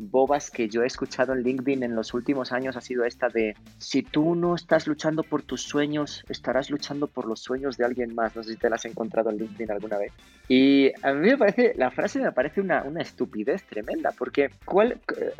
bobas 0.00 0.50
que 0.50 0.68
yo 0.68 0.82
he 0.82 0.86
escuchado 0.86 1.34
en 1.34 1.42
LinkedIn 1.42 1.82
en 1.82 1.94
los 1.94 2.14
últimos 2.14 2.52
años 2.52 2.76
ha 2.76 2.80
sido 2.80 3.04
esta 3.04 3.28
de 3.28 3.54
si 3.78 4.02
tú 4.02 4.34
no 4.34 4.54
estás 4.54 4.86
luchando 4.86 5.22
por 5.22 5.42
tus 5.42 5.62
sueños, 5.62 6.24
estarás 6.28 6.70
luchando 6.70 7.06
por 7.06 7.26
los 7.26 7.40
sueños 7.40 7.76
de 7.76 7.84
alguien 7.84 8.14
más. 8.14 8.34
No 8.34 8.42
sé 8.42 8.52
si 8.52 8.56
te 8.56 8.70
la 8.70 8.76
has 8.76 8.84
encontrado 8.86 9.30
en 9.30 9.38
LinkedIn 9.38 9.70
alguna 9.70 9.98
vez. 9.98 10.12
Y 10.48 10.90
a 11.02 11.12
mí 11.12 11.28
me 11.28 11.36
parece, 11.36 11.74
la 11.76 11.90
frase 11.90 12.18
me 12.18 12.32
parece 12.32 12.60
una, 12.60 12.82
una 12.82 13.02
estupidez 13.02 13.62
tremenda, 13.64 14.12
porque 14.16 14.50
¿cuál, 14.64 14.98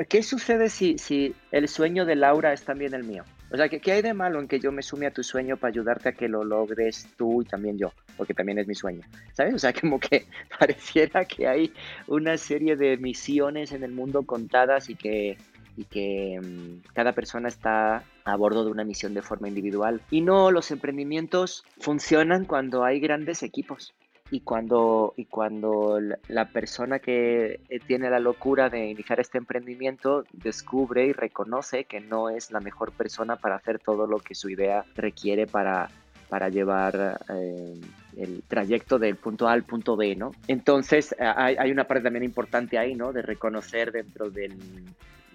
¿qué 0.09 0.23
sucede 0.23 0.69
si, 0.69 0.99
si 0.99 1.35
el 1.51 1.67
sueño 1.69 2.05
de 2.05 2.17
Laura 2.17 2.53
es 2.53 2.65
también 2.65 2.95
el 2.95 3.05
mío? 3.05 3.25
O 3.53 3.57
sea, 3.57 3.69
¿qué, 3.69 3.93
hay 3.93 4.03
de 4.03 4.15
malo 4.15 4.39
en 4.39 4.47
que 4.47 4.61
yo 4.61 4.71
me 4.71 4.83
sume 4.83 5.07
a 5.07 5.11
tu 5.11 5.25
sueño 5.25 5.57
para 5.57 5.71
ayudarte 5.71 6.11
a 6.11 6.13
que 6.13 6.29
lo 6.29 6.45
logres 6.45 7.09
tú 7.17 7.43
y 7.43 7.45
también 7.45 7.79
yo? 7.79 7.93
Porque 8.17 8.33
también 8.33 8.59
es 8.59 8.69
mi 8.69 8.75
sueño, 8.75 9.03
¿sabes? 9.33 9.55
O 9.55 9.59
sea, 9.59 9.73
como 9.81 9.99
que 9.99 10.27
pareciera 10.59 11.25
que 11.25 11.49
hay 11.49 11.73
una 12.07 12.37
serie 12.37 12.77
de 12.77 12.97
misiones 12.97 13.73
en 13.73 13.83
el 13.83 13.91
mundo 13.91 14.23
contadas 14.23 14.89
y 14.89 14.95
que, 14.95 15.37
y 15.77 15.85
que 15.85 16.41
mm, 16.41 16.93
cada 16.95 17.13
persona 17.13 17.49
está 17.49 18.05
a 18.25 18.37
bordo 18.37 18.65
de 18.65 18.71
una 18.71 18.85
misión 18.85 19.15
de 19.15 19.23
forma 19.23 19.49
individual. 19.49 20.01
Y 20.11 20.21
no, 20.21 20.53
los 20.53 20.71
emprendimientos 20.71 21.65
funcionan 21.81 22.45
cuando 22.45 22.85
hay 22.85 23.01
grandes 23.01 23.43
equipos 23.43 23.95
y 24.31 24.41
cuando, 24.41 25.13
y 25.17 25.25
cuando 25.25 25.99
la 26.29 26.49
persona 26.49 27.01
que 27.01 27.61
eh, 27.69 27.81
tiene 27.85 28.09
la 28.11 28.21
locura 28.21 28.71
de 28.71 28.87
iniciar 28.87 29.19
este 29.19 29.39
emprendimiento 29.39 30.25
descubre 30.33 31.07
y 31.07 31.13
reconoce 31.13 31.85
que 31.85 32.01
no 32.01 32.31
es 32.31 32.53
la 32.53 32.61
mejor 32.61 32.93
persona 32.93 33.37
para 33.37 33.57
hacer 33.57 33.81
todo 33.81 34.07
lo 34.07 34.19
que 34.19 34.37
su 34.37 34.49
idea 34.49 34.85
requiere 34.95 35.49
para, 35.49 35.91
para 36.29 36.49
llevar 36.49 37.21
eh, 37.29 37.81
el 38.17 38.43
trayecto 38.47 39.01
del 39.01 39.17
punto 39.17 39.49
A 39.49 39.53
al 39.53 39.65
punto 39.65 39.97
B, 39.97 40.15
¿no? 40.15 40.31
Entonces 40.47 41.15
hay, 41.19 41.57
hay, 41.59 41.73
una 41.73 41.85
parte 41.85 42.05
también 42.05 42.25
importante 42.25 42.79
ahí, 42.79 42.95
¿no? 42.95 43.13
De 43.13 43.23
reconocer 43.23 43.91
dentro 43.91 44.31
del 44.31 44.57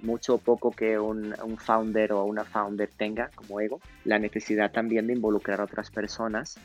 mucho 0.02 0.36
o 0.36 0.38
poco 0.38 0.72
que 0.72 1.00
un, 1.00 1.34
un, 1.44 1.58
founder 1.58 2.14
o 2.14 2.26
una 2.26 2.44
founder 2.44 2.90
tenga 2.96 3.30
como 3.36 3.60
ego, 3.60 3.82
la 4.04 4.20
necesidad 4.20 4.72
también 4.72 5.08
de 5.08 5.14
involucrar 5.14 5.60
a 5.62 5.64
otras 5.64 5.90
personas 5.90 6.60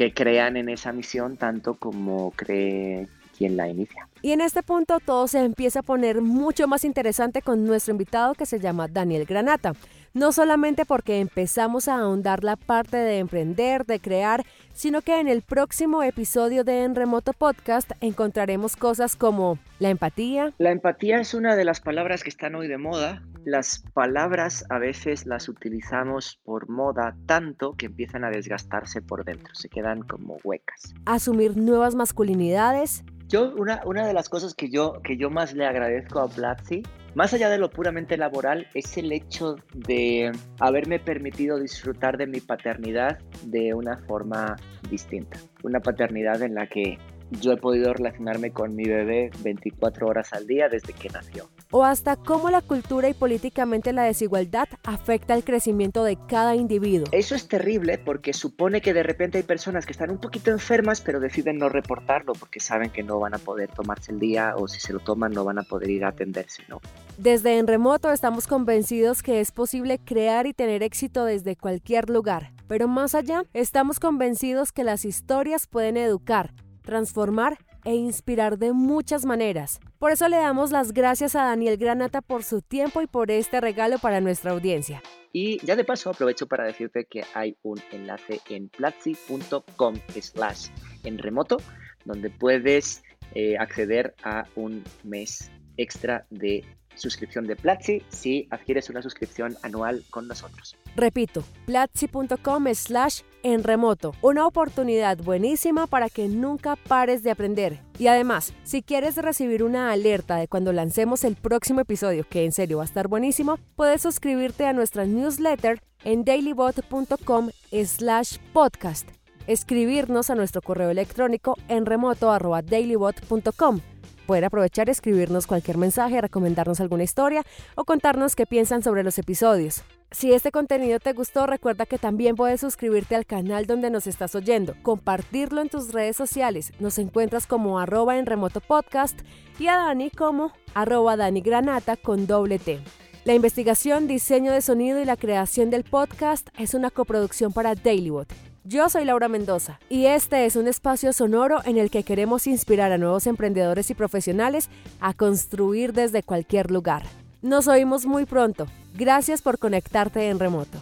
que 0.00 0.14
crean 0.14 0.56
en 0.56 0.70
esa 0.70 0.94
misión 0.94 1.36
tanto 1.36 1.74
como 1.74 2.30
cree 2.30 3.06
quien 3.36 3.58
la 3.58 3.68
inicia. 3.68 4.08
Y 4.22 4.32
en 4.32 4.40
este 4.40 4.62
punto 4.62 4.98
todo 4.98 5.28
se 5.28 5.40
empieza 5.40 5.80
a 5.80 5.82
poner 5.82 6.22
mucho 6.22 6.66
más 6.66 6.86
interesante 6.86 7.42
con 7.42 7.66
nuestro 7.66 7.92
invitado 7.92 8.32
que 8.32 8.46
se 8.46 8.58
llama 8.58 8.88
Daniel 8.88 9.26
Granata. 9.26 9.74
No 10.12 10.32
solamente 10.32 10.84
porque 10.84 11.20
empezamos 11.20 11.86
a 11.86 12.00
ahondar 12.00 12.42
la 12.42 12.56
parte 12.56 12.96
de 12.96 13.18
emprender, 13.18 13.86
de 13.86 14.00
crear, 14.00 14.44
sino 14.72 15.02
que 15.02 15.20
en 15.20 15.28
el 15.28 15.42
próximo 15.42 16.02
episodio 16.02 16.64
de 16.64 16.82
En 16.82 16.96
Remoto 16.96 17.32
Podcast 17.32 17.92
encontraremos 18.00 18.74
cosas 18.74 19.14
como 19.14 19.60
la 19.78 19.88
empatía. 19.88 20.52
La 20.58 20.72
empatía 20.72 21.20
es 21.20 21.32
una 21.32 21.54
de 21.54 21.64
las 21.64 21.80
palabras 21.80 22.24
que 22.24 22.28
están 22.28 22.56
hoy 22.56 22.66
de 22.66 22.76
moda. 22.76 23.22
Las 23.44 23.84
palabras 23.94 24.64
a 24.68 24.78
veces 24.78 25.26
las 25.26 25.48
utilizamos 25.48 26.40
por 26.42 26.68
moda 26.68 27.16
tanto 27.26 27.74
que 27.74 27.86
empiezan 27.86 28.24
a 28.24 28.30
desgastarse 28.30 29.02
por 29.02 29.24
dentro, 29.24 29.54
se 29.54 29.68
quedan 29.68 30.02
como 30.02 30.38
huecas. 30.42 30.92
Asumir 31.06 31.56
nuevas 31.56 31.94
masculinidades. 31.94 33.04
Yo, 33.28 33.54
una, 33.54 33.80
una 33.84 34.04
de 34.08 34.12
las 34.12 34.28
cosas 34.28 34.54
que 34.54 34.70
yo, 34.70 35.00
que 35.04 35.16
yo 35.16 35.30
más 35.30 35.52
le 35.52 35.64
agradezco 35.64 36.18
a 36.18 36.28
Platzi 36.28 36.82
más 37.14 37.34
allá 37.34 37.48
de 37.48 37.58
lo 37.58 37.70
puramente 37.70 38.16
laboral, 38.16 38.66
es 38.74 38.96
el 38.96 39.12
hecho 39.12 39.56
de 39.74 40.30
haberme 40.58 40.98
permitido 40.98 41.58
disfrutar 41.58 42.16
de 42.16 42.26
mi 42.26 42.40
paternidad 42.40 43.18
de 43.44 43.74
una 43.74 43.98
forma 44.06 44.56
distinta. 44.88 45.38
Una 45.62 45.80
paternidad 45.80 46.42
en 46.42 46.54
la 46.54 46.66
que 46.66 46.98
yo 47.30 47.52
he 47.52 47.56
podido 47.56 47.92
relacionarme 47.92 48.52
con 48.52 48.74
mi 48.74 48.84
bebé 48.84 49.30
24 49.42 50.06
horas 50.06 50.32
al 50.32 50.46
día 50.46 50.68
desde 50.68 50.92
que 50.92 51.08
nació. 51.08 51.48
O 51.70 51.84
hasta 51.84 52.16
cómo 52.16 52.50
la 52.50 52.62
cultura 52.62 53.08
y 53.08 53.14
políticamente 53.14 53.92
la 53.92 54.02
desigualdad 54.02 54.68
afecta 54.84 55.34
el 55.34 55.44
crecimiento 55.44 56.04
de 56.04 56.18
cada 56.28 56.56
individuo. 56.56 57.06
Eso 57.12 57.34
es 57.34 57.48
terrible 57.48 57.98
porque 57.98 58.32
supone 58.32 58.80
que 58.80 58.92
de 58.92 59.02
repente 59.02 59.38
hay 59.38 59.44
personas 59.44 59.86
que 59.86 59.92
están 59.92 60.10
un 60.10 60.18
poquito 60.18 60.50
enfermas 60.50 61.00
pero 61.00 61.20
deciden 61.20 61.58
no 61.58 61.68
reportarlo 61.68 62.32
porque 62.32 62.60
saben 62.60 62.90
que 62.90 63.02
no 63.02 63.18
van 63.18 63.34
a 63.34 63.38
poder 63.38 63.70
tomarse 63.70 64.12
el 64.12 64.20
día 64.20 64.54
o 64.56 64.68
si 64.68 64.80
se 64.80 64.92
lo 64.92 65.00
toman 65.00 65.32
no 65.32 65.44
van 65.44 65.58
a 65.58 65.62
poder 65.62 65.90
ir 65.90 66.04
a 66.04 66.08
atenderse, 66.08 66.62
¿no? 66.68 66.80
Desde 67.18 67.58
En 67.58 67.66
Remoto 67.66 68.10
estamos 68.12 68.46
convencidos 68.46 69.22
que 69.22 69.40
es 69.40 69.52
posible 69.52 69.98
crear 69.98 70.46
y 70.46 70.54
tener 70.54 70.82
éxito 70.82 71.24
desde 71.24 71.56
cualquier 71.56 72.08
lugar, 72.08 72.52
pero 72.66 72.88
más 72.88 73.14
allá, 73.14 73.44
estamos 73.52 74.00
convencidos 74.00 74.72
que 74.72 74.84
las 74.84 75.04
historias 75.04 75.66
pueden 75.66 75.96
educar, 75.96 76.54
transformar 76.82 77.58
e 77.84 77.94
inspirar 77.94 78.58
de 78.58 78.72
muchas 78.72 79.24
maneras. 79.24 79.80
Por 80.00 80.12
eso 80.12 80.30
le 80.30 80.38
damos 80.38 80.70
las 80.70 80.94
gracias 80.94 81.36
a 81.36 81.44
Daniel 81.44 81.76
Granata 81.76 82.22
por 82.22 82.42
su 82.42 82.62
tiempo 82.62 83.02
y 83.02 83.06
por 83.06 83.30
este 83.30 83.60
regalo 83.60 83.98
para 83.98 84.22
nuestra 84.22 84.52
audiencia. 84.52 85.02
Y 85.30 85.62
ya 85.62 85.76
de 85.76 85.84
paso 85.84 86.08
aprovecho 86.08 86.46
para 86.46 86.64
decirte 86.64 87.04
que 87.04 87.22
hay 87.34 87.58
un 87.60 87.78
enlace 87.92 88.40
en 88.48 88.70
platzi.com 88.70 89.96
slash 90.18 90.68
en 91.04 91.18
remoto 91.18 91.58
donde 92.06 92.30
puedes 92.30 93.02
eh, 93.34 93.58
acceder 93.58 94.14
a 94.24 94.46
un 94.56 94.82
mes 95.04 95.50
extra 95.76 96.26
de 96.30 96.64
suscripción 96.94 97.46
de 97.46 97.56
Platzi 97.56 98.02
si 98.08 98.48
adquieres 98.50 98.88
una 98.88 99.02
suscripción 99.02 99.54
anual 99.62 100.02
con 100.08 100.26
nosotros. 100.26 100.76
Repito, 100.96 101.44
platzi.com 101.66 102.66
slash 102.72 103.20
en 103.42 103.64
remoto, 103.64 104.14
una 104.22 104.46
oportunidad 104.46 105.18
buenísima 105.18 105.86
para 105.86 106.08
que 106.08 106.28
nunca 106.28 106.76
pares 106.76 107.22
de 107.22 107.30
aprender. 107.30 107.80
Y 107.98 108.06
además, 108.06 108.54
si 108.64 108.82
quieres 108.82 109.16
recibir 109.16 109.62
una 109.62 109.92
alerta 109.92 110.36
de 110.36 110.48
cuando 110.48 110.72
lancemos 110.72 111.24
el 111.24 111.36
próximo 111.36 111.80
episodio, 111.80 112.24
que 112.28 112.44
en 112.44 112.52
serio 112.52 112.78
va 112.78 112.84
a 112.84 112.86
estar 112.86 113.08
buenísimo, 113.08 113.58
puedes 113.76 114.02
suscribirte 114.02 114.66
a 114.66 114.72
nuestra 114.72 115.04
newsletter 115.04 115.80
en 116.04 116.24
dailybot.com 116.24 117.50
slash 117.84 118.38
podcast. 118.52 119.08
Escribirnos 119.46 120.30
a 120.30 120.34
nuestro 120.34 120.62
correo 120.62 120.90
electrónico 120.90 121.56
en 121.68 121.86
remoto 121.86 122.30
dailybot.com 122.64 123.80
Pueden 124.26 124.44
aprovechar 124.44 124.86
y 124.86 124.92
escribirnos 124.92 125.48
cualquier 125.48 125.76
mensaje, 125.76 126.20
recomendarnos 126.20 126.80
alguna 126.80 127.02
historia 127.02 127.42
o 127.74 127.84
contarnos 127.84 128.36
qué 128.36 128.46
piensan 128.46 128.80
sobre 128.80 129.02
los 129.02 129.18
episodios. 129.18 129.82
Si 130.12 130.32
este 130.32 130.50
contenido 130.50 130.98
te 130.98 131.12
gustó, 131.12 131.46
recuerda 131.46 131.86
que 131.86 131.96
también 131.96 132.34
puedes 132.34 132.60
suscribirte 132.60 133.14
al 133.14 133.26
canal 133.26 133.66
donde 133.66 133.90
nos 133.90 134.08
estás 134.08 134.34
oyendo, 134.34 134.74
compartirlo 134.82 135.60
en 135.60 135.68
tus 135.68 135.92
redes 135.92 136.16
sociales. 136.16 136.72
Nos 136.80 136.98
encuentras 136.98 137.46
como 137.46 137.78
arroba 137.78 138.18
en 138.18 138.26
remoto 138.26 138.60
podcast 138.60 139.16
y 139.60 139.68
a 139.68 139.76
Dani 139.76 140.10
como 140.10 140.52
arroba 140.74 141.16
Dani 141.16 141.40
Granata 141.40 141.96
con 141.96 142.26
doble 142.26 142.58
T. 142.58 142.80
La 143.24 143.34
investigación, 143.34 144.08
diseño 144.08 144.50
de 144.50 144.62
sonido 144.62 145.00
y 145.00 145.04
la 145.04 145.16
creación 145.16 145.70
del 145.70 145.84
podcast 145.84 146.48
es 146.58 146.74
una 146.74 146.90
coproducción 146.90 147.52
para 147.52 147.76
Dailybot. 147.76 148.32
Yo 148.64 148.88
soy 148.88 149.04
Laura 149.04 149.28
Mendoza 149.28 149.78
y 149.88 150.06
este 150.06 150.44
es 150.44 150.56
un 150.56 150.66
espacio 150.66 151.12
sonoro 151.12 151.60
en 151.64 151.78
el 151.78 151.88
que 151.88 152.02
queremos 152.02 152.48
inspirar 152.48 152.90
a 152.90 152.98
nuevos 152.98 153.28
emprendedores 153.28 153.90
y 153.90 153.94
profesionales 153.94 154.70
a 154.98 155.14
construir 155.14 155.92
desde 155.92 156.24
cualquier 156.24 156.72
lugar. 156.72 157.04
Nos 157.42 157.68
oímos 157.68 158.06
muy 158.06 158.26
pronto. 158.26 158.66
Gracias 159.00 159.40
por 159.40 159.58
conectarte 159.58 160.28
en 160.28 160.38
remoto. 160.38 160.76